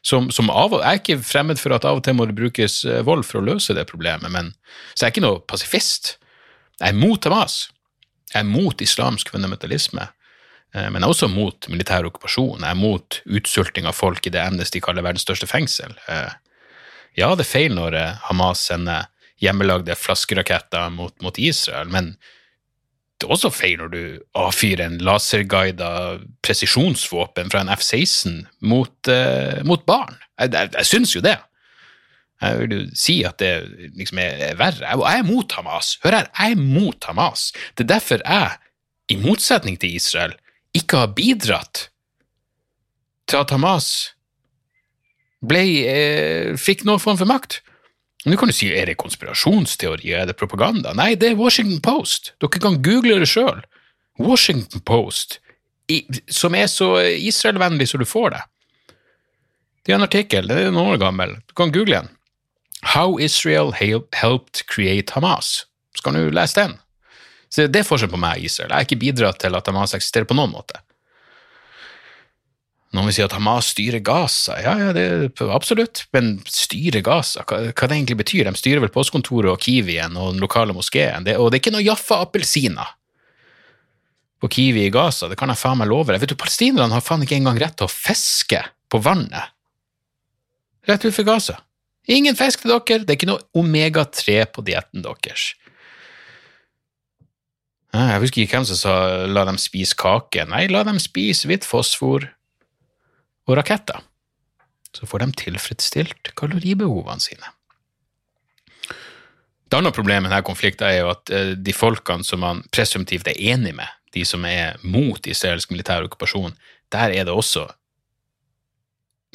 [0.04, 2.82] Som, som av, jeg er ikke fremmed for at av og til må det brukes
[2.90, 4.52] eh, vold for å løse det problemet, men,
[4.92, 6.18] så jeg er ikke noe pasifist.
[6.82, 7.70] Jeg er mot Hamas.
[8.34, 10.10] Jeg er mot islamsk fundamentalisme.
[10.74, 12.66] Eh, men jeg er også mot militær okkupasjon.
[12.66, 15.94] Jeg er mot utsulting av folk i det Amnesty kaller verdens største fengsel.
[16.12, 16.34] Eh,
[17.18, 19.10] ja, det er feil når eh, Hamas sender
[19.44, 22.14] hjemmelagde flaskeraketter mot, mot Israel, men
[23.20, 24.04] det er også feil når du
[24.36, 25.90] avfyrer en laserguida
[26.44, 30.18] presisjonsvåpen fra en F-16 mot, uh, mot, barn.
[30.42, 31.38] Jeg, jeg, jeg syns jo det.
[32.44, 33.54] Jeg vil jo si at det
[33.96, 34.84] liksom er verre.
[34.84, 35.94] Jeg, jeg er mot Hamas.
[36.04, 37.46] Hør her, jeg er mot Hamas.
[37.78, 38.60] Det er derfor jeg,
[39.14, 40.36] i motsetning til Israel,
[40.76, 41.88] ikke har bidratt
[43.30, 44.13] til at Hamas
[45.44, 47.62] ble, eh, fikk noen form for makt.
[48.24, 50.94] Nå kan du si er det konspirasjonsteori, er det propaganda?
[50.96, 52.32] Nei, det er Washington Post.
[52.40, 53.60] Dere kan google det sjøl.
[54.22, 55.40] Washington Post,
[55.92, 58.44] i, som er så Israel-vennlig som du får det.
[59.84, 61.36] Det er en artikkel, det er noen år gammel.
[61.50, 62.14] Du kan google den.
[62.94, 65.66] How Israel helped create Hamas.
[65.96, 66.78] Skal du lese den?
[67.50, 68.72] Så Det er forskjell på meg og Israel.
[68.72, 70.80] Jeg har ikke bidratt til at Hamas eksisterer på noen måte.
[72.94, 74.60] Noen vil si at Hamas styrer Gaza.
[74.62, 75.06] Ja, ja, det
[75.50, 77.42] absolutt, men styrer Gaza?
[77.50, 78.46] Hva, hva det egentlig betyr?
[78.46, 81.26] De styrer vel postkontoret og Kiwien og den lokale moskeen.
[81.26, 82.94] Det, og det er ikke noe Jaffa-appelsiner
[84.44, 86.22] på Kiwi i Gaza, det kan jeg faen meg love deg.
[86.22, 88.60] Vet du, Palestinerne har faen ikke engang rett til å fiske
[88.92, 89.54] på vannet
[90.88, 91.60] rett utenfor Gaza.
[92.12, 95.54] Ingen fisk til dere, det er ikke noe omega-3 på dietten deres.
[97.94, 98.96] Jeg husker ikke hvem som sa
[99.30, 100.48] la dem spise kake.
[100.50, 102.26] Nei, la dem spise hvitt fosfor,
[103.48, 104.00] og raketter,
[104.94, 107.52] så får de tilfredsstilt kaloribehovene sine.
[109.74, 113.28] Et annet problem med denne konflikten er jo at eh, de folkene som man presumptivt
[113.32, 116.54] er enig med, de som er mot israelsk militær okkupasjon,
[116.94, 117.66] der er det også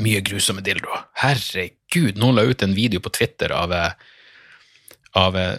[0.04, 1.08] mye grusomme dildoer.
[1.18, 3.96] Herregud, noen la ut en video på Twitter av, eh,
[5.18, 5.56] av eh,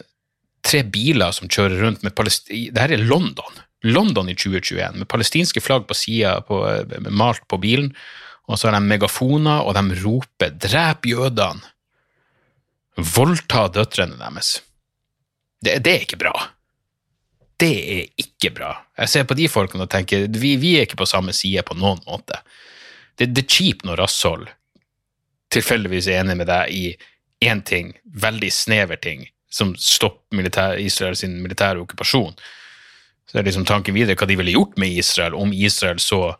[0.64, 3.60] tre biler som kjører rundt med palestinske Dette er London.
[3.84, 6.40] London i 2021, med palestinske flagg på sida,
[7.12, 7.94] malt på bilen,
[8.50, 11.62] og så har de megafoner, og de roper 'drep jødene',
[12.98, 14.60] voldta døtrene deres.
[15.62, 16.34] Det, det, er ikke bra.
[17.60, 18.74] Det er ikke bra.
[18.98, 21.78] Jeg ser på de folkene og tenker vi, vi er ikke på samme side på
[21.78, 22.42] noen måte.
[23.20, 24.48] Det, det er kjipt når rasshold
[25.54, 26.86] tilfeldigvis er enig med deg i
[27.46, 30.78] én ting, veldig snever ting, som stopper militær,
[31.18, 32.36] sin militære okkupasjon.
[33.30, 36.36] Så er liksom tanken videre hva de ville gjort med Israel om Israel så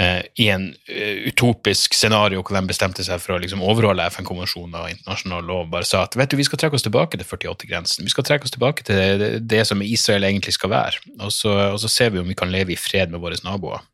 [0.00, 4.94] i en uh, utopisk scenario hvor de bestemte seg for å liksom, overholde FN-konvensjoner og
[4.94, 8.06] internasjonal lov, bare sa at vet du, vi skal trekke oss tilbake til 48-grensen.
[8.06, 11.02] Vi skal trekke oss tilbake til det, det, som Israel egentlig skal være.
[11.20, 13.84] Og så, og så, ser vi om vi kan leve i fred med våre naboer.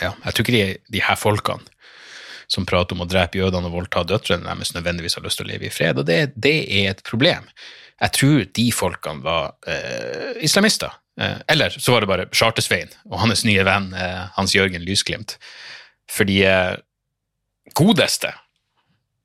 [0.00, 1.78] Ja, jeg tror ikke de, de her folkene
[2.50, 5.52] som prater om å drepe jødene og voldta døtrene deres, nødvendigvis har lyst til å
[5.52, 7.46] leve i fred, og det, det er et problem.
[8.00, 10.96] Jeg tror de folkene var eh, islamister.
[11.18, 15.36] Eh, eller så var det bare Charter-Svein og hans nye venn eh, Hans Jørgen Lysglimt.
[16.10, 16.76] Fordi eh,
[17.76, 18.32] godeste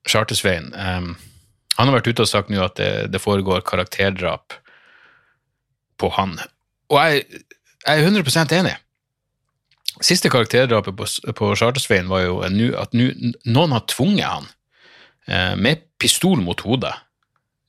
[0.09, 4.53] Charter-Svein Han har vært ute og sagt nå at det, foregår karakterdrap
[5.99, 6.37] på han.
[6.87, 7.25] Og jeg,
[7.83, 8.75] er 100 enig.
[9.99, 12.37] Siste karakterdrapet på, på Charter-Svein var jo
[12.79, 14.47] at noen har tvunget han,
[15.59, 16.93] med pistol mot hodet,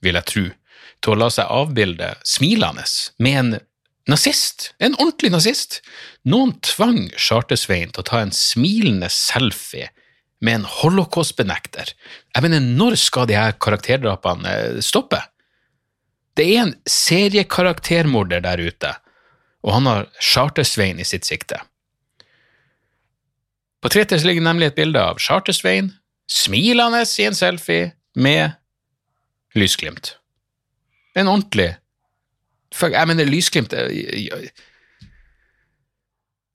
[0.04, 0.46] vil jeg tro,
[1.02, 2.86] til å la seg avbilde smilende
[3.18, 3.52] med en
[4.10, 4.72] nazist.
[4.78, 5.80] En ordentlig nazist.
[6.28, 9.90] Noen tvang Charter-Svein til å ta en smilende selfie
[10.44, 11.92] med en holocaust-benekter.
[12.34, 15.22] Jeg mener, når skal de her karakterdrapene eh, stoppe?
[16.36, 18.92] Det er en seriekaraktermorder der ute,
[19.64, 21.62] og han har Charter-Svein i sitt sikte.
[23.80, 25.94] På Twitter ligger nemlig et bilde av Charter-Svein
[26.30, 28.56] smilende i en selfie med
[29.56, 30.16] lysglimt.
[31.16, 31.70] En ordentlig
[32.74, 34.48] Fuck, jeg mener, lysglimt eh,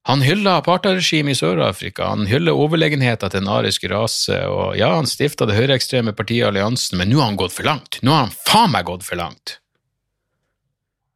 [0.09, 5.09] Han hyller apartheidregimet i Sør-Afrika, han hyller overlegenheten til en arisk rase, og ja, han
[5.09, 8.01] stifta det høyreekstreme partiet Alliansen, men nå har han gått for langt.
[8.01, 9.59] Nå har han faen meg gått for langt.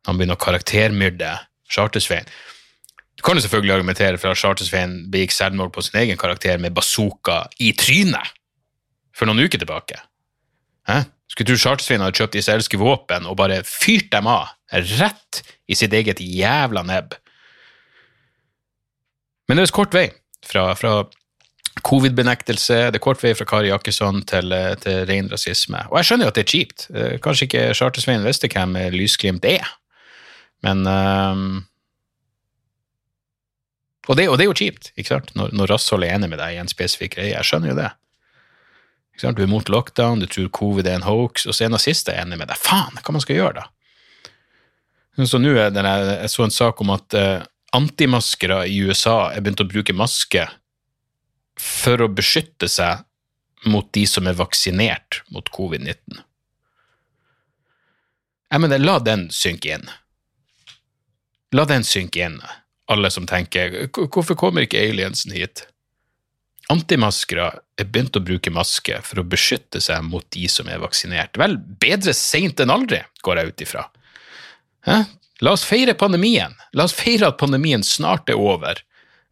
[0.06, 1.32] Han begynner å karaktermyrde
[1.74, 2.30] Charter-Svein.
[3.18, 6.76] Du kan jo selvfølgelig argumentere for at Charter-Svein begikk selvmord på sin egen karakter med
[6.78, 8.36] bazooka i trynet
[9.16, 9.98] for noen uker tilbake.
[10.90, 11.06] Hæ?
[11.32, 15.94] Skulle tro Charter-Svein hadde kjøpt israelske våpen og bare fyrt dem av, rett i sitt
[15.94, 17.16] eget jævla nebb.
[19.48, 20.08] Men det er kort vei
[20.46, 20.96] fra, fra
[21.86, 25.84] covid-benektelse, det er kort vei fra Kari Jakkesson til, til ren rasisme.
[25.92, 26.88] Og jeg skjønner jo at det er kjipt.
[26.96, 29.68] Eh, kanskje ikke Charter-Svein visste hvem Lysglimt er,
[30.66, 31.66] men um,
[34.08, 36.42] og, det, og, det, er jo kjipt, ikke sant, når, når rasshold er enig med
[36.42, 37.34] deg i en spesifikk greie.
[37.34, 37.92] Jeg skjønner jo det.
[39.22, 42.40] Du er mot lockdown, du tror covid er en hoax, og så er nazister enig
[42.40, 42.60] med deg.
[42.60, 43.70] Faen, hva man skal gjøre da?
[45.16, 49.44] Så nå er denne, Jeg så en sak om at uh, antimaskere i USA er
[49.44, 50.44] begynt å bruke maske
[51.60, 53.06] for å beskytte seg
[53.72, 56.20] mot de som er vaksinert mot covid-19.
[58.52, 59.88] Jeg mener, la den synke inn.
[61.56, 62.38] La den synke inn,
[62.92, 65.64] alle som tenker hvorfor kommer ikke aliensen hit?
[66.72, 71.38] Antimaskere er begynt å bruke maske for å beskytte seg mot de som er vaksinert.
[71.38, 73.84] Vel, bedre seint enn aldri, går jeg ut ifra.
[74.86, 76.54] La oss feire pandemien.
[76.74, 78.80] La oss feire at pandemien snart er over,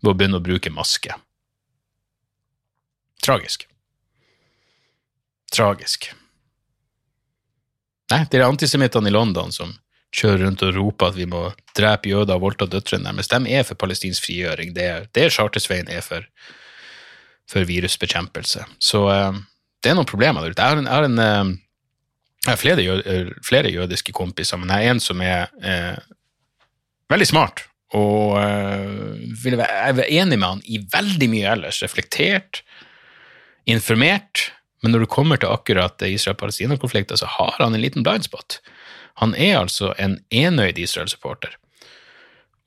[0.01, 1.15] ved å begynne å bruke maske.
[3.23, 3.67] Tragisk.
[5.53, 6.09] Tragisk.
[8.11, 9.71] Nei, det er antisemittene i London som
[10.13, 11.45] kjører rundt og roper at vi må
[11.77, 14.73] drepe jøder og voldta døtrene deres, de er for palestinsk frigjøring.
[14.75, 16.27] Det er det Chartersveien er for
[17.49, 18.65] for virusbekjempelse.
[18.79, 19.35] Så uh,
[19.83, 20.63] det er noen problemer der ute.
[20.63, 21.59] Jeg har, en, jeg har, en, uh,
[22.43, 25.95] jeg har flere, jø, eh, flere, jødiske kompiser, men jeg er en som er eh,
[27.13, 27.63] veldig smart.
[27.93, 31.84] Og jeg er enig med han i veldig mye ellers.
[31.86, 32.63] Reflektert,
[33.69, 34.47] informert.
[34.82, 38.58] Men når det kommer til akkurat Israel-Palestina-konflikten, så har han en liten blindspot.
[39.21, 41.53] Han er altså en enøyd Israel-supporter.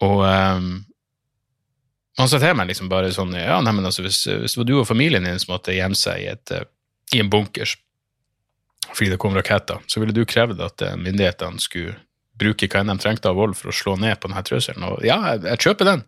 [0.07, 0.71] Og um,
[2.17, 4.69] han sa til meg liksom bare sånn ja, nei, men altså, hvis, hvis, det var
[4.69, 6.65] du og familien din som måtte gjemme seg i, et, eh,
[7.17, 7.77] i en bunkers
[8.93, 11.97] fordi det kom raketter, så ville du krevd at eh, myndighetene skulle
[12.37, 14.85] bruke hva enn de trengte av vold for å slå ned på denne trusselen.
[14.87, 16.05] Og ja, jeg, jeg, kjøper den.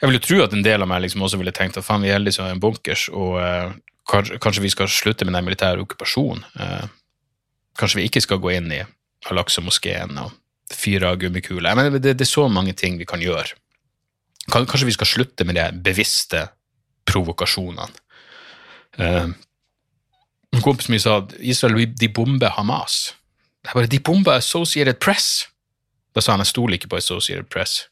[0.00, 2.04] Jeg vil jo tro at en del av meg liksom også ville tenkt at faen,
[2.04, 3.72] vi er liksom en bunkers, og eh,
[4.10, 6.44] kanskje, kanskje, vi skal slutte med den militære okkupasjonen.
[6.60, 6.86] Eh,
[7.78, 8.82] kanskje vi ikke skal gå inn i
[9.30, 10.34] Al-Aqsa-moskeen og
[10.72, 11.78] fyre av gummikuler.
[11.98, 13.58] Det, det, er så mange ting vi kan gjøre
[14.50, 16.40] Kanskje vi skal slutte med de bevisste
[17.06, 17.84] provokasjonene.
[18.98, 19.30] Uh,
[20.52, 23.14] en kompis min sa at Israel de bomber Hamas.
[23.64, 25.48] Jeg bare, De bomber Associated Press.
[26.14, 27.88] Da sa han jeg stoler ikke på Associated Press.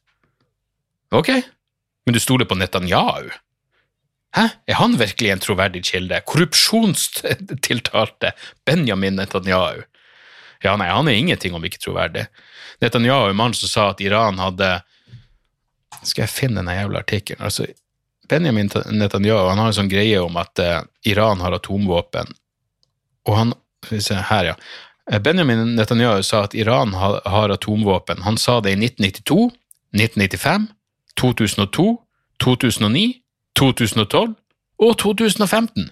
[1.11, 1.31] Ok,
[2.07, 3.31] men du stoler på Netanyahu?
[4.37, 6.21] Hæ, er han virkelig en troverdig kilde?
[6.27, 8.33] Korrupsjonstiltalte
[8.67, 9.83] Benjamin Netanyahu?
[10.63, 12.29] Ja, nei, han er ingenting om ikke troverdig.
[12.81, 14.77] Netanyahu er mannen som sa at Iran hadde
[16.05, 17.43] skal jeg finne den jævla artikkelen?
[17.45, 17.67] Altså,
[18.31, 22.31] Benjamin Netanyahu han har en sånn greie om at uh, Iran har atomvåpen.
[23.29, 23.53] Og han
[24.31, 24.55] her, ja.
[25.11, 28.23] Eh, Benjamin Netanyahu sa at Iran har, har atomvåpen.
[28.23, 29.51] Han sa det i 1992,
[29.97, 30.69] 1995,
[31.17, 31.89] 2002,
[32.41, 33.23] 2009,
[33.57, 34.35] 2012
[34.79, 35.91] og 2015.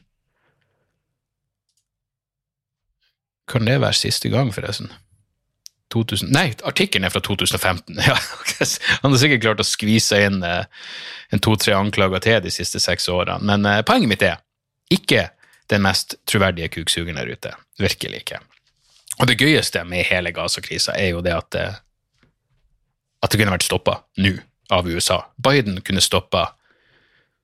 [3.48, 4.92] Kan det være siste gang, forresten?
[5.92, 7.96] 2000, nei, artikkelen er fra 2015.
[8.08, 8.16] Ja,
[9.02, 10.66] han har sikkert klart å skvise inn eh,
[11.32, 13.40] en to-tre anklager til de siste seks årene.
[13.48, 14.42] Men eh, poenget mitt er
[14.92, 15.30] ikke
[15.68, 17.54] den mest troverdige kuksugeren der ute.
[17.78, 18.40] Virkelig ikke.
[19.18, 21.66] Og det gøyeste med hele Gaza-krisa er jo det at, det,
[23.22, 24.36] at det kunne vært stoppa nå
[24.72, 25.22] av USA.
[25.36, 26.50] Biden kunne stoppa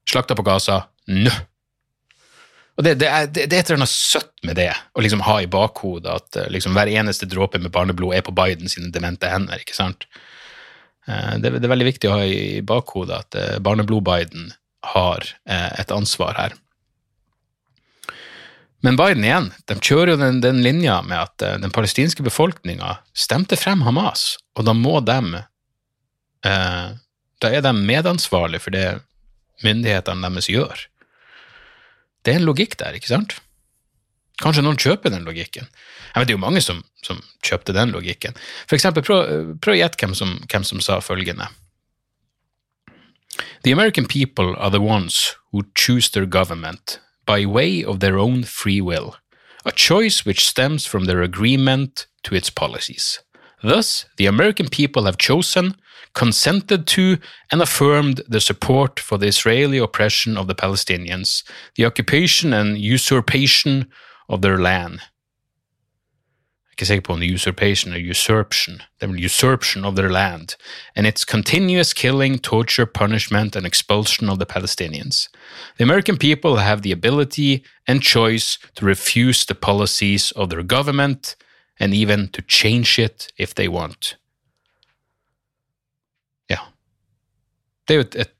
[0.09, 1.33] slakta på Gaza nå
[2.75, 5.37] og det, det, er, det, er, et eller annet søtt med det, å liksom ha
[5.43, 9.31] i bakhodet at eh, liksom, hver eneste dråpe med barneblod er på Biden sine demente
[9.31, 9.63] hender.
[9.63, 10.09] ikke sant?
[11.07, 14.51] Eh, det, det, er veldig viktig å ha i bakhodet at eh, barneblod-Biden
[14.95, 16.57] har et ansvar her.
[18.85, 23.57] Men Biden igjen, de kjører jo den, den linja med at den palestinske befolkninga stemte
[23.57, 25.41] frem Hamas, og da må de
[26.45, 26.91] eh,
[27.45, 28.87] da er de medansvarlige for det
[29.65, 30.85] myndighetene deres gjør.
[32.25, 33.37] Det er en logikk der, ikke sant?
[34.43, 35.69] Kanskje noen kjøper den logikken.
[35.69, 38.35] Jeg vet, Det er jo mange som, som kjøpte den logikken.
[38.67, 40.15] For eksempel, prøv å gjette hvem,
[40.49, 41.49] hvem som sa følgende.
[43.63, 48.45] The American people are the ones who choose their government by way of their own
[48.45, 49.17] free will,
[49.65, 53.21] a choice which stems from their agreement to its policies.
[53.63, 55.77] Thus, the American people have chosen,
[56.15, 57.19] consented to,
[57.51, 61.43] and affirmed their support for the Israeli oppression of the Palestinians,
[61.77, 63.89] the occupation and usurpation
[64.29, 65.01] of their land.
[66.75, 68.81] Ikke sikker på om det er usurpation eller usurption.
[68.99, 70.57] Det er vel of their land,
[70.97, 75.29] and its continuous killing, torture, punishment, and expulsion of the Palestinians.
[75.79, 81.37] The American people have the ability and choice to refuse the policies of their government,
[81.79, 84.17] and even to change it if they want.
[86.51, 86.59] Ja.
[87.89, 88.31] Det er jo et, et,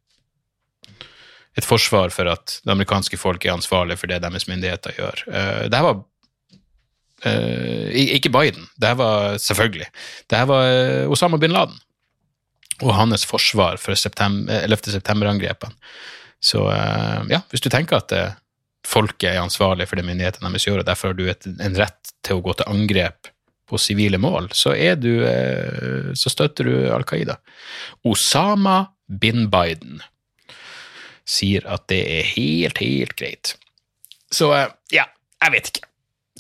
[1.57, 5.23] et forsvar for at det amerikanske folk er ansvarlig for det deres myndigheter gjør.
[5.27, 6.03] Uh, det her var
[7.25, 9.89] Eh, ikke Biden, det her var selvfølgelig.
[10.31, 11.81] Det her var eh, Osama bin Laden
[12.83, 14.91] og hans forsvar for september, 11.
[14.97, 15.77] september-angrepene.
[16.45, 18.35] Så uh, ja, hvis du tenker at uh,
[18.85, 22.13] folket er ansvarlig for det myndighetene deres gjør, og derfor har du et, en rett
[22.27, 23.31] til å gå til angrep
[23.71, 27.39] på sivile mål, så, er du, eh, så støtter du Al Qaida.
[28.05, 30.03] Osama bin Biden
[31.25, 33.55] sier at det er helt, helt greit.
[34.33, 35.07] Så eh, ja,
[35.41, 35.89] jeg vet ikke.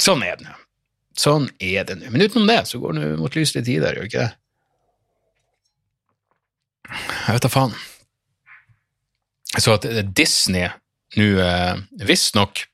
[0.04, 0.58] Sånn er det nå.
[1.18, 2.10] Sånn er det nå.
[2.10, 4.32] Men utenom det så går det mot lysere tider, gjør ikke det?
[6.94, 7.74] Jeg vet da faen.
[9.54, 10.66] Så at Disney
[11.14, 12.64] nå eh, visstnok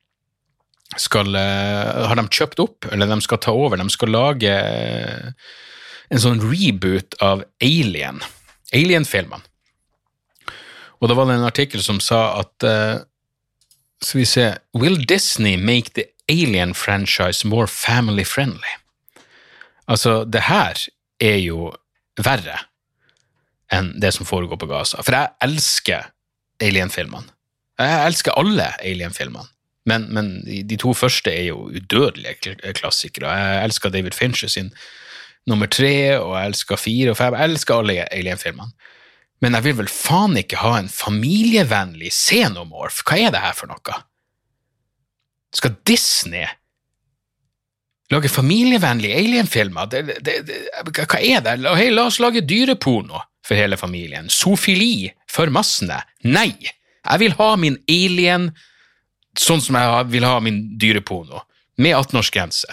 [0.98, 3.78] skal eh, Har de kjøpt opp, eller de skal ta over?
[3.78, 5.28] De skal lage eh,
[6.10, 8.18] en sånn reboot av Alien.
[8.74, 9.44] Alien-filmene.
[11.00, 12.98] Og da var det en artikkel som sa at eh,
[14.00, 18.74] Skal vi se Will Disney make the Alien franchise more family friendly?
[19.90, 20.78] Altså, det her
[21.20, 21.72] er jo
[22.20, 22.58] verre
[23.74, 25.02] enn det som foregår på Gaza.
[25.02, 26.08] For jeg elsker
[26.62, 27.30] Alien-filmene.
[27.80, 29.46] Jeg elsker alle Alien-filmene.
[29.88, 33.30] Men, men de, to første er jo udødelige kl- klassikere.
[33.32, 34.68] Jeg elsker David Fincher sin
[35.48, 37.34] nummer tre, og jeg elsker fire og fem.
[37.38, 38.74] Jeg elsker alle Alien-filmene.
[39.40, 43.00] Men jeg vil vel faen ikke ha en familievennlig xenomorph?
[43.06, 44.00] Hva er det her for noe?
[45.54, 46.46] Skal Disney
[48.10, 49.90] lage familievennlige alienfilmer?
[49.90, 51.56] Hva er det?
[51.66, 54.30] Hei, la oss lage dyreporno for hele familien.
[54.30, 56.02] Zoofili for massene.
[56.26, 56.54] Nei!
[57.00, 58.50] Jeg vil ha min alien
[59.38, 61.44] sånn som jeg vil ha min dyreporno,
[61.80, 62.68] med 18-årsgrense.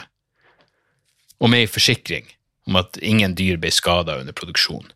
[1.37, 2.27] Og med ei forsikring
[2.67, 4.89] om at ingen dyr ble skada under produksjon.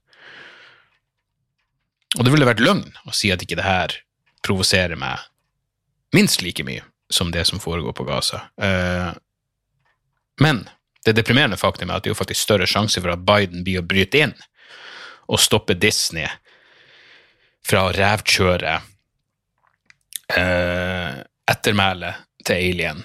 [2.18, 3.94] Og det ville vært løgn å si at ikke det her
[4.44, 5.22] provoserer meg
[6.12, 8.42] minst like mye som det som foregår på Gaza.
[8.62, 9.12] Eh,
[10.42, 10.64] men
[11.06, 13.82] det deprimerende faktum er at det er jo faktisk større sjanse for at Biden blir
[13.82, 14.34] å bryte inn
[15.32, 16.28] og stoppe Disney
[17.66, 18.74] fra å rævkjøre
[20.36, 21.22] eh,
[21.52, 23.04] ettermælet til Alien,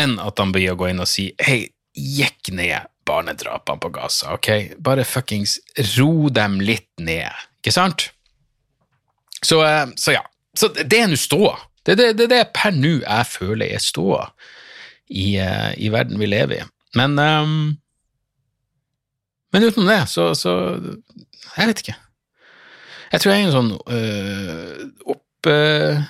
[0.00, 1.64] enn at han blir å gå inn og si hei,
[1.96, 4.78] gikk ned barnedrapene på Gaza, ok?
[4.82, 5.58] Bare fuckings
[5.94, 7.30] ro dem litt ned,
[7.62, 8.08] ikke sant?
[9.42, 10.24] Så, eh, så ja.
[10.56, 11.54] Så det er nå ståa.
[11.86, 14.24] Det er det, det, er per nå jeg føler er ståa
[15.06, 16.66] i, eh, i verden vi lever i.
[16.98, 17.76] Men um,
[19.54, 20.52] Men utenom det, så, så
[21.56, 21.96] Jeg vet ikke.
[23.12, 25.48] Jeg tror jeg er en sånn øh, opp...
[25.48, 26.04] øh,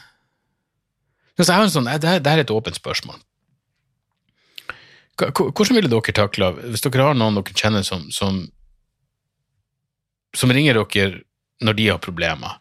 [1.37, 3.19] jeg har en sånn, det, det er et åpent spørsmål.
[5.21, 8.47] Hvordan ville dere takla hvis dere har noen dere kjenner som, som
[10.37, 11.23] som ringer dere
[11.65, 12.59] når de har problemer,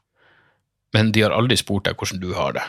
[0.95, 2.63] men de har aldri spurt deg hvordan du har det?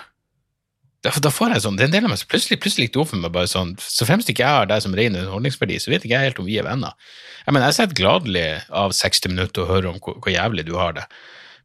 [1.06, 3.00] Da, får jeg sånn, Det er en del av meg som plutselig, plutselig gikk det
[3.02, 5.92] opp for meg bare sånn, Så fremst ikke jeg har deg som ren underholdningsverdi, så
[5.92, 6.96] vet ikke jeg helt om vi er venner.
[7.44, 10.74] Jeg mener, jeg setter gladelig av 60 minutter og hører om hvor, hvor jævlig du
[10.80, 11.04] har det.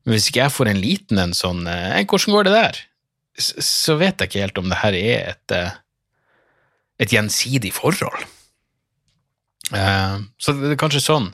[0.06, 2.82] Men hvis ikke jeg får en liten en sånn eh, Hvordan går det der?
[3.38, 5.76] Så, så vet jeg ikke helt om det her er et, eh,
[7.06, 8.26] et gjensidig forhold.
[9.72, 11.32] Eh, så det er kanskje sånn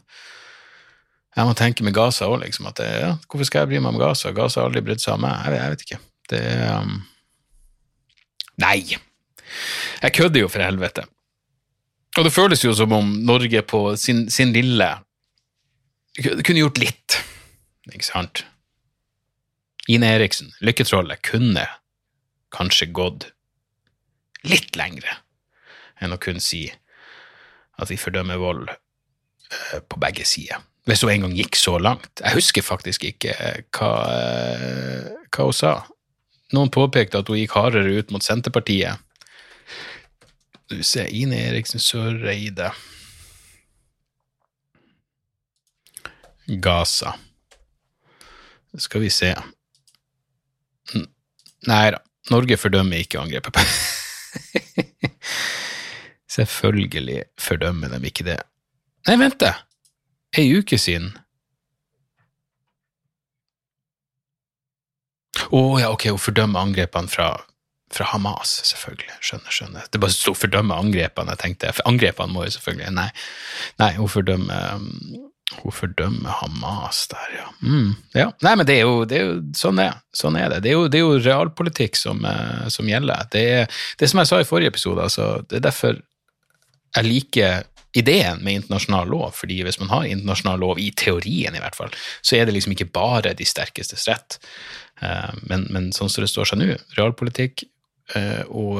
[1.38, 2.66] jeg må tenke med Gaza òg, liksom.
[2.72, 4.32] At det, ja, hvorfor skal jeg bry meg om Gaza?
[4.34, 5.36] Gaza har aldri brydd seg om meg.
[5.46, 6.00] Jeg, jeg vet ikke.
[6.34, 6.40] Det
[6.74, 6.96] um...
[8.62, 8.98] Nei.
[10.02, 11.06] Jeg kødder jo, for helvete.
[12.18, 14.90] Og det føles jo som om Norge på sin, sin lille
[16.18, 17.20] kunne gjort litt,
[17.94, 18.42] ikke sant?
[19.88, 21.68] Ine Eriksen, Lykketrollet, kunne
[22.56, 23.30] kanskje gått
[24.48, 25.20] litt lengre
[26.02, 26.66] enn å kunne si
[27.78, 30.64] at vi fordømmer vold eh, på begge sider.
[30.88, 32.10] Hvis hun en gang gikk så langt.
[32.22, 33.36] Jeg husker faktisk ikke
[33.76, 35.74] hva, eh, hva hun sa.
[36.56, 39.02] Noen påpekte at hun gikk hardere ut mot Senterpartiet.
[40.72, 42.72] Du ser Ine Eriksen Søreide.
[46.48, 47.18] Gaza.
[48.78, 49.34] Skal vi se.
[51.68, 52.00] Nei da,
[52.32, 53.58] Norge fordømmer ikke angrepet
[56.38, 58.38] Selvfølgelig fordømmer de ikke det.
[59.08, 59.56] Nei, vent, det!
[60.38, 61.16] Ei uke siden
[65.52, 67.30] oh, ja, ok, hun fordømmer angrepene fra,
[67.94, 69.16] fra, Hamas, selvfølgelig.
[69.22, 69.88] Skjønner, skjønner.
[69.92, 71.74] Det bare sto 'fordømme angrepene', jeg tenkte.
[71.78, 73.10] For angrepene må jo selvfølgelig Nei,
[73.80, 74.92] nei hun fordømmer um,
[75.64, 77.46] hun fordømmer Hamas der, ja.
[77.62, 78.28] Mm, ja.
[78.44, 80.60] Nei, men det er jo, det er jo sånn, er, sånn er det.
[80.66, 83.30] Det er jo, det er jo realpolitikk som, uh, som gjelder.
[83.32, 85.96] Det er det som jeg sa i forrige episode, altså, det er derfor
[86.98, 87.64] jeg liker
[87.98, 91.94] ideen med internasjonal lov, fordi hvis man har internasjonal lov, i teorien i hvert fall,
[92.22, 94.38] så er det liksom ikke bare de sterkestes rett.
[95.02, 97.68] Uh, men, men, sånn som det står seg nå, realpolitikk
[98.16, 98.80] uh, og,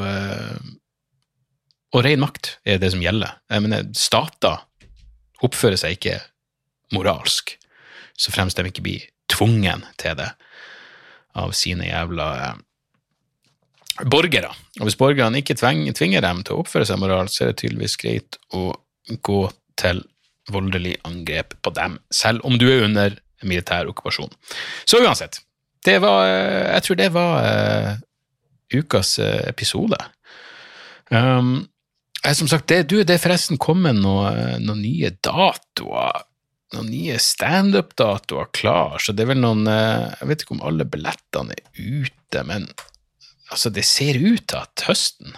[1.94, 3.38] og ren makt er det som gjelder.
[3.54, 4.64] Jeg mener, stater
[5.46, 6.18] oppfører seg ikke
[6.96, 7.54] moralsk,
[8.18, 10.32] så fremst de ikke blir tvungen til det
[11.38, 14.50] av sine jævla eh, borgere.
[14.80, 17.98] Og hvis borgerne ikke tvinger dem til å oppføre seg moralsk, så er det tydeligvis
[18.02, 18.72] greit å
[19.26, 19.42] gå
[19.78, 20.02] til
[20.52, 24.32] voldelig angrep på dem, selv om du er under militær okkupasjon.
[24.88, 25.42] Så uansett,
[25.88, 27.92] det var eh, Jeg tror det var uh,
[28.76, 29.98] ukas uh, episode.
[31.10, 31.68] Um,
[32.36, 36.28] som sagt, det, du, det er forresten kommet noen noe nye datoer
[36.76, 40.88] noen nye standup-datoer klar, så det er vel noen eh, Jeg vet ikke om alle
[40.88, 42.68] billettene er ute, men
[43.52, 45.38] altså, det ser ut til at høsten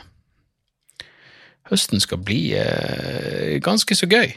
[1.69, 4.31] Høsten skal bli eh, ganske så gøy.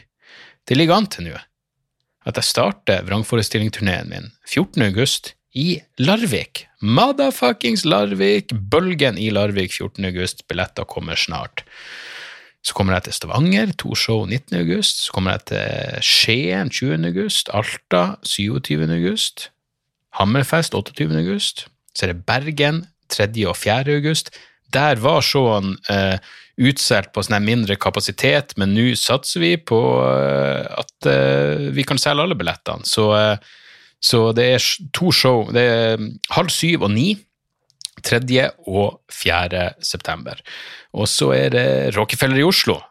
[0.69, 1.39] Det ligger an til nå
[2.23, 4.83] at jeg starter vrangforestillingsturneen min 14.
[4.85, 6.65] august i Larvik.
[6.81, 8.53] Motherfuckings Larvik!
[8.53, 10.05] Bølgen i Larvik 14.
[10.09, 10.47] august.
[10.49, 11.63] Billetter kommer snart.
[12.63, 14.55] Så kommer jeg til Stavanger, to show 19.
[14.61, 15.05] august.
[15.05, 17.05] Så kommer jeg til Skien 20.
[17.11, 17.51] august.
[17.53, 18.87] Alta 27.
[18.87, 19.49] august.
[20.19, 21.11] Hammerfest 28.
[21.19, 21.67] august.
[21.93, 23.29] Så er det Bergen 3.
[23.47, 23.97] og 4.
[23.99, 24.31] august.
[24.73, 26.17] Der var showene eh,
[26.57, 32.01] utsolgt på sånn mindre kapasitet, men nå satser vi på eh, at eh, vi kan
[32.01, 32.87] selge alle billettene.
[32.89, 33.53] Så, eh,
[34.03, 35.45] så det er to show.
[35.53, 37.13] Det er halv syv og ni
[38.03, 38.49] 3.
[38.67, 39.69] og 4.
[39.81, 40.41] september.
[40.93, 42.81] Og så er det Rockefeller i Oslo.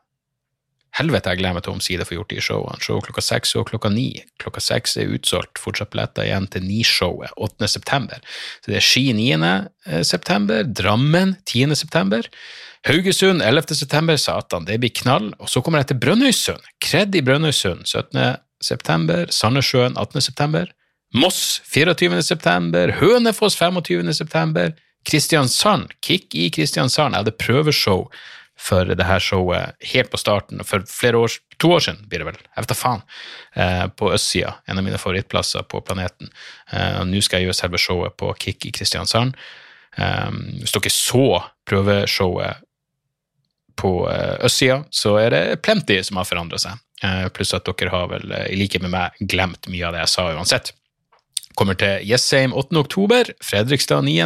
[0.92, 2.80] Helvete, jeg gleder meg til å omsider få gjort de showene.
[2.84, 4.10] Show klokka seks og klokka ni.
[4.42, 7.68] Klokka seks er utsolgt, fortsatt billetter igjen til Ni-showet 8.
[7.70, 8.20] september.
[8.60, 9.38] Så det er Ski 9.
[9.88, 11.72] Eh, september, Drammen 10.
[11.80, 12.28] september.
[12.84, 13.78] Haugesund 11.
[13.78, 15.30] september, satan, det blir knall.
[15.40, 16.68] Og så kommer jeg til Brønnøysund.
[16.84, 18.36] Kred i Brønnøysund 17.
[18.60, 19.32] september.
[19.32, 20.20] Sandnessjøen 18.
[20.28, 20.68] september.
[21.12, 22.22] Moss 24.
[22.22, 22.92] september.
[23.00, 24.14] Hønefoss 25.
[24.14, 24.72] september.
[25.04, 27.12] Kristiansand, Kick i Kristiansand.
[27.14, 28.06] Jeg hadde prøveshow
[28.62, 32.28] for det her showet helt på starten, for flere år, to år siden blir det
[32.28, 33.00] vel, jeg vet da faen,
[33.58, 36.30] eh, på østsida, en av mine favorittplasser på planeten.
[36.70, 39.34] Eh, Nå skal jeg gjøre selve showet på Kick i Kristiansand.
[39.98, 41.24] Eh, hvis dere så
[41.66, 42.62] prøveshowet
[43.82, 46.78] på eh, østsida, så er det plenty som har forandra seg.
[47.34, 50.28] Pluss at dere har vel, i likhet med meg, glemt mye av det jeg sa
[50.36, 50.70] uansett.
[51.56, 52.76] Kommer til Jessheim 8.
[52.80, 54.18] oktober, Fredrikstad 9.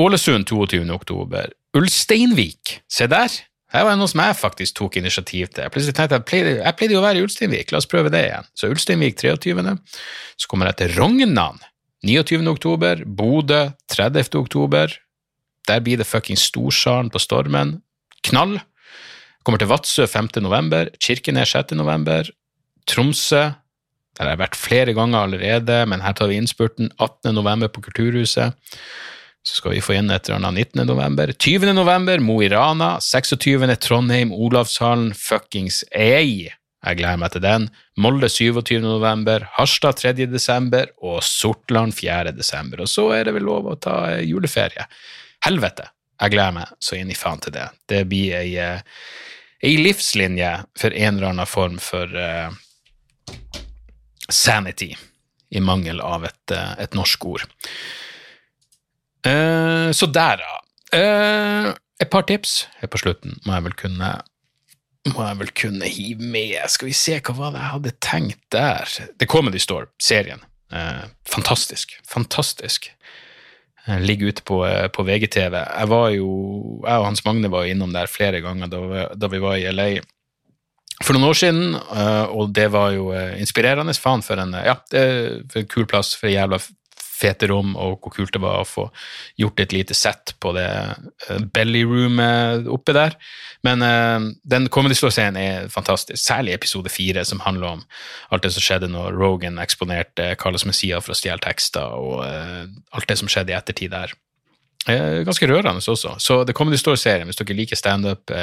[0.00, 0.84] Ålesund 22.
[0.92, 1.52] oktober.
[1.76, 3.32] Ulsteinvik, se der!
[3.72, 5.68] Her var det noe som jeg faktisk tok initiativ til.
[5.72, 8.26] Plutselig tenkte Jeg pleide, jeg pleide jo å være i Ulsteinvik, la oss prøve det
[8.26, 8.48] igjen.
[8.52, 9.76] Så Ulsteinvik 23.
[10.36, 11.62] Så kommer jeg til Rognan
[12.04, 12.42] 29.
[12.50, 14.36] oktober, Bodø 30.
[14.36, 14.92] oktober.
[15.68, 17.78] Der blir det fucking Storsalen på Stormen.
[18.26, 18.58] Knall.
[19.42, 20.28] Kommer til Vadsø 5.
[20.44, 21.72] november, Kirkenes 6.
[21.78, 22.28] november,
[22.86, 23.52] Tromsø
[24.22, 27.34] der har jeg vært flere ganger allerede, men her tar vi innspurten 18.
[27.34, 28.54] november på Kulturhuset.
[29.42, 30.84] Så skal vi få inn et eller annet 19.
[30.86, 31.32] november.
[31.34, 31.72] 20.
[31.74, 32.94] november, Mo i Rana.
[33.02, 33.66] 26.
[33.82, 36.52] Trondheim, Olavshallen, fuckings ei!
[36.82, 37.66] Jeg gleder meg til den.
[37.98, 38.78] Molde 27.
[38.84, 40.14] november, Harstad 3.
[40.30, 42.30] desember og Sortland 4.
[42.38, 42.82] desember.
[42.82, 44.86] Og så er det vel lov å ta eh, juleferie.
[45.42, 45.90] Helvete!
[46.22, 47.66] Jeg gleder meg så inn i faen til det.
[47.90, 48.82] Det blir ei, eh,
[49.62, 52.54] ei livslinje for en eller annen form for uh,
[54.30, 54.92] sanity,
[55.52, 57.46] i mangel av et, et norsk ord.
[59.26, 60.58] Uh, så der, da.
[60.92, 64.08] Uh, et par tips helt på slutten må jeg vel kunne
[65.10, 66.58] må jeg vel kunne hive med.
[66.70, 68.90] Skal vi se, hva var det jeg hadde tenkt der?
[69.18, 70.44] The Comedy Store, serien.
[70.70, 71.96] Eh, fantastisk.
[72.06, 72.92] Fantastisk.
[73.98, 74.60] Ligger ute på,
[74.94, 75.56] på, VGTV.
[75.58, 76.28] Jeg var jo,
[76.86, 79.66] jeg og Hans Magne var innom der flere ganger da vi, da vi var i
[79.74, 79.88] LA.
[81.06, 83.94] For noen år siden, eh, og det var jo eh, inspirerende.
[83.98, 86.60] Faen for en, ja, det er for en kul plass, for en jævla
[87.22, 88.88] fete rom, og hvor kult det var å få
[89.38, 90.66] gjort et lite sett på det
[91.28, 93.16] belly bellyroomet oppe der.
[93.66, 97.84] Men uh, den Comedy Store-serien er fantastisk, særlig episode fire, som handler om
[98.34, 102.64] alt det som skjedde når Rogan eksponerte Carlos Messia for å stjele tekster, og uh,
[102.96, 104.16] alt det som skjedde i ettertid der.
[105.22, 106.16] ganske rørende også.
[106.18, 108.34] Så The Comedy Store-serien, hvis dere liker standup,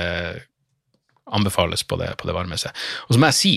[1.36, 2.72] anbefales på det, på det varmeste.
[3.08, 3.54] Og så må jeg si,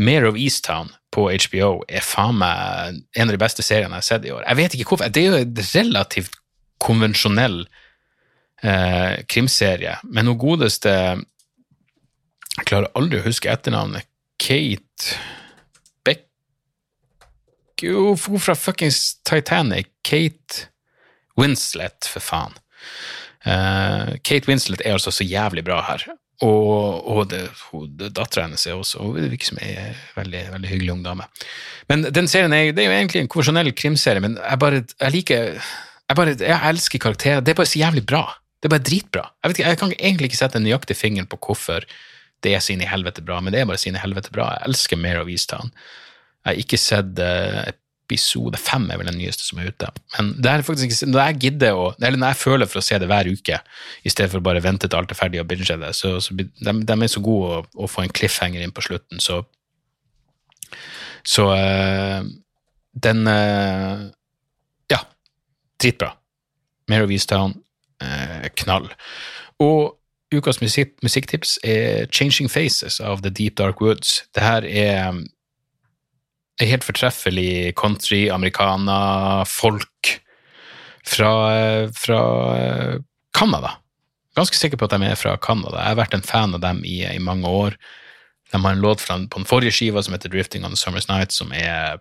[0.00, 4.06] Mare of Easttown på HBO er faen meg en av de beste seriene jeg har
[4.06, 4.46] sett i år.
[4.46, 5.12] Jeg vet ikke hvorfor.
[5.12, 6.38] Det er jo en relativt
[6.82, 7.58] konvensjonell
[8.64, 10.94] eh, krimserie, men hun godeste
[12.52, 14.08] Jeg klarer aldri å huske etternavnet.
[14.42, 15.16] Kate
[16.04, 16.26] Beck
[17.82, 19.88] hun fra fuckings Titanic.
[20.04, 20.68] Kate
[21.40, 22.56] Winslet, for faen.
[23.42, 26.04] Uh, Kate Winslet er altså så jævlig bra her.
[26.42, 27.44] Og, og det,
[28.16, 31.28] dattera hennes er også Hun virker som ei veldig, veldig hyggelig ung dame.
[31.90, 35.14] Men den serien er, det er jo egentlig en konvensjonell krimserie, men jeg bare jeg
[35.14, 37.44] liker jeg, bare, jeg elsker karakterer.
[37.44, 38.24] Det er bare så jævlig bra.
[38.60, 39.22] Det er bare dritbra.
[39.42, 41.86] Jeg, ikke, jeg kan egentlig ikke sette en nøyaktig finger på hvorfor
[42.42, 44.50] det er sine helvete bra, men det er bare sine helvete bra.
[44.56, 45.70] Jeg elsker Mare of Easttown.
[46.42, 47.70] Jeg har ikke sett uh,
[48.12, 49.88] episode fem er vel den nyeste som er ute.
[50.16, 52.84] Men det er faktisk ikke, når jeg gidder å, eller når jeg føler for å
[52.84, 53.58] se det hver uke,
[54.04, 56.36] i stedet for å bare vente til alt er ferdig og binge det, så, så
[56.36, 59.42] de, de, er så gode å, å, få en cliffhanger inn på slutten, så
[61.24, 62.24] Så uh,
[62.92, 64.08] den uh,
[64.90, 64.98] Ja,
[65.78, 66.16] dritbra.
[66.90, 67.54] Mare of Easttown,
[68.02, 68.88] uh, knall.
[69.62, 69.94] Og
[70.34, 74.24] ukas musikk, musikktips er Changing Faces av The Deep Dark Woods.
[74.34, 75.22] Det her er
[76.60, 80.12] ei helt fortreffelig country, americana, folk
[81.06, 81.32] fra,
[81.96, 82.20] fra
[83.38, 83.72] Canada.
[84.36, 85.80] Ganske sikker på at de er fra Canada.
[85.80, 87.76] Jeg har vært en fan av dem i, i mange år.
[88.52, 91.08] De har en låt fra, på den forrige skiva som heter 'Drifting on the Summer's
[91.08, 92.00] Night', som er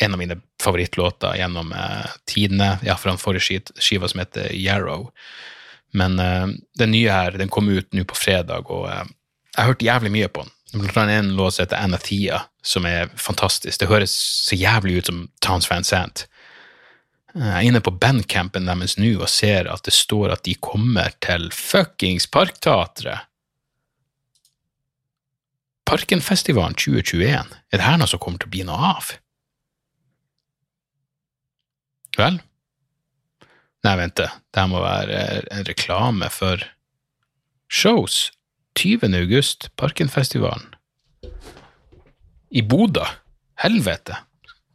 [0.00, 2.78] en av mine favorittlåter gjennom eh, tidene.
[2.82, 5.10] Ja, fra den forrige skiva som heter 'Yarrow'.
[5.92, 6.46] Men eh,
[6.78, 9.06] den nye her den kom ut nå på fredag, og eh,
[9.54, 10.52] jeg har hørt jævlig mye på den.
[10.72, 13.80] Blant annet en låt som heter Anathea, som er fantastisk.
[13.80, 14.12] Det høres
[14.48, 16.26] så jævlig ut som Towns Van Sant.
[17.32, 21.12] Jeg er inne på bandcampen deres nå og ser at det står at de kommer
[21.24, 23.24] til fuckings Parkteatret.
[25.88, 27.54] Parkenfestivalen 2021.
[27.72, 29.12] Er det her noe som kommer til å bli noe av?
[32.18, 32.40] Vel?
[33.86, 35.20] Nei, vent, det må være
[35.54, 36.64] en reklame for
[37.70, 38.26] shows.
[38.78, 39.14] 20.
[39.14, 40.74] august, Parkenfestivalen.
[42.50, 43.02] I Bodø?
[43.58, 44.20] Helvete!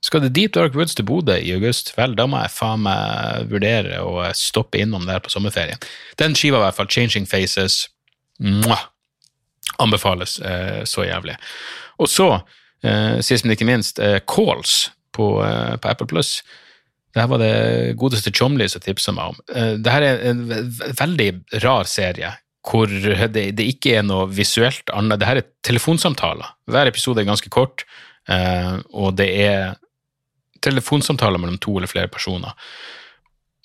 [0.04, 3.48] Skal det Deep Dark Woods til Bodø i august, vel, da må jeg faen meg
[3.48, 5.80] vurdere å stoppe innom der på sommerferien.
[6.20, 7.86] Den skiva, i hvert fall, Changing Faces,
[8.44, 8.90] mwah,
[9.80, 11.38] anbefales eh, så jævlig.
[12.04, 12.28] Og så,
[12.84, 16.42] eh, sist, men ikke minst, eh, Calls på, eh, på Apple Plus.
[17.16, 19.44] Det her var det godeste Chomley som tipsa meg om.
[19.56, 20.44] Eh, det her er en
[21.00, 21.32] veldig
[21.64, 25.20] rar serie hvor det, det, ikke er noe visuelt annet.
[25.20, 26.54] Det her er telefonsamtaler.
[26.72, 27.84] Hver episode er ganske kort,
[28.32, 29.76] eh, og det er
[30.64, 32.56] telefonsamtaler mellom to eller flere personer.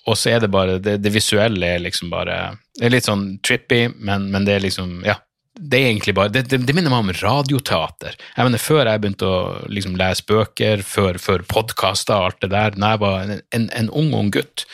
[0.07, 3.25] Og så er det bare Det, det visuelle er liksom bare Det er litt sånn
[3.45, 5.19] trippy, men, men det er liksom Ja.
[5.59, 8.15] Det er egentlig bare, det, det, det minner meg om radioteater.
[8.35, 12.51] Jeg mener, Før jeg begynte å liksom lese bøker, før, før podkaster og alt det
[12.53, 14.67] der, da jeg var en, en, en ung, ung gutt,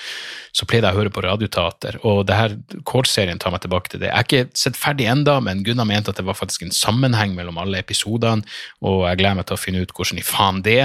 [0.56, 1.98] så pleide jeg å høre på radioteater.
[2.08, 2.54] Og det her
[2.88, 4.12] Kål-serien tar meg tilbake til det.
[4.12, 7.36] Jeg har ikke sett ferdig enda, men Gunnar mente at det var faktisk en sammenheng
[7.36, 8.46] mellom alle episodene,
[8.86, 10.84] og jeg gleder meg til å finne ut hvordan i faen det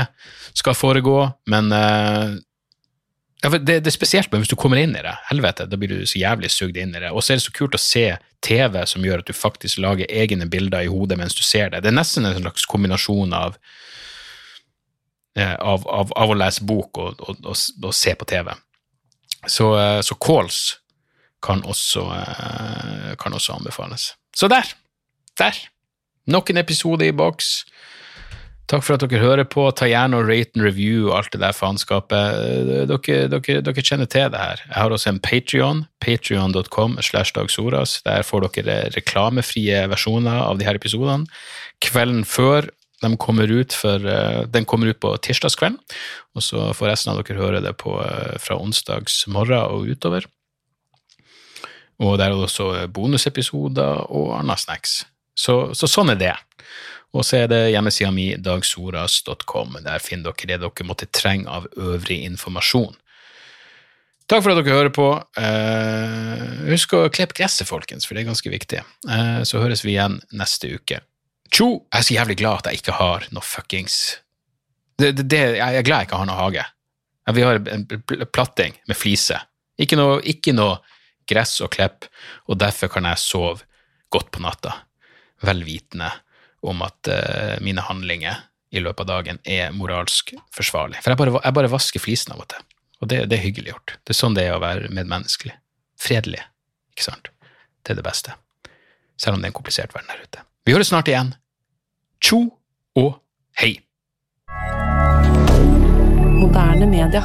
[0.59, 1.19] skal foregå.
[1.51, 2.39] Men uh,
[3.43, 5.93] ja, det, det, er spesielt, men hvis du kommer inn i det, helvete, da blir
[5.95, 7.13] du så jævlig sugd inn i det.
[7.13, 8.05] Og så er det så kult å se
[8.45, 11.81] TV som gjør at du faktisk lager egne bilder i hodet mens du ser det.
[11.85, 13.57] Det er nesten en slags kombinasjon av
[15.39, 18.53] eh, av, av, av, å lese bok og, og, og, og se på TV.
[19.49, 20.61] Så, eh, så calls
[21.41, 24.15] kan også, eh, kan også anbefales.
[24.37, 24.69] Så der!
[25.41, 25.57] Der!
[26.29, 27.63] Nok en episode i boks.
[28.71, 29.65] Takk for at dere hører på.
[29.75, 32.37] Ta gjerne og rate and review og alt det der faenskapet.
[32.39, 34.63] Eh, dere, dere, dere, kjenner til det her.
[34.69, 37.99] Jeg har også en Patrion, patrion.com slash dagsoras.
[38.07, 41.27] Der får dere reklamefrie versjoner av de her episodene.
[41.83, 42.71] Kvelden før
[43.03, 45.79] de kommer ut for, eh, den kommer ut på tirsdagskvelden,
[46.37, 50.27] og så får resten av dere høre det på, eh, fra onsdags morgen og utover.
[51.99, 55.05] Og der er det også bonusepisoder og annet snacks.
[55.37, 56.37] Så, så, sånn er det.
[57.11, 59.81] Og så er det hjemmesida mi dagsoras.com.
[59.83, 62.95] Der finner dere det dere måtte trenge av øvrig informasjon.
[64.31, 65.09] Takk for at dere hører på.
[65.43, 68.83] Eh, husk å klippe gresset, folkens, for det er ganske viktig.
[69.11, 71.01] Eh, så høres vi igjen neste uke.
[71.51, 73.97] Tjo, jeg er så jævlig glad at jeg ikke har noe fuckings
[75.01, 76.67] det, det, det, Jeg er glad jeg ikke har noe hage.
[77.35, 77.85] Vi har en
[78.31, 79.43] platting med fliser.
[79.81, 80.79] Ikke noe, ikke noe
[81.31, 82.07] gress og klepp,
[82.47, 83.67] og derfor kan jeg sove
[84.15, 84.77] godt på natta,
[85.47, 86.11] vel vitende
[86.67, 91.01] om at uh, mine handlinger i løpet av dagen er moralsk forsvarlig.
[91.03, 92.63] For jeg bare, jeg bare vasker flisene av og til,
[93.01, 93.97] og det, det er hyggelig gjort.
[94.05, 95.57] Det er sånn det er å være medmenneskelig.
[96.01, 96.45] Fredelig,
[96.95, 97.33] ikke sant?
[97.83, 98.37] Det er det beste.
[99.21, 100.47] Selv om det er en komplisert verden der ute.
[100.65, 101.35] Vi høres snart igjen.
[102.21, 102.45] Tjo
[103.01, 103.15] og
[103.61, 103.75] hei!
[106.41, 107.25] Moderne media.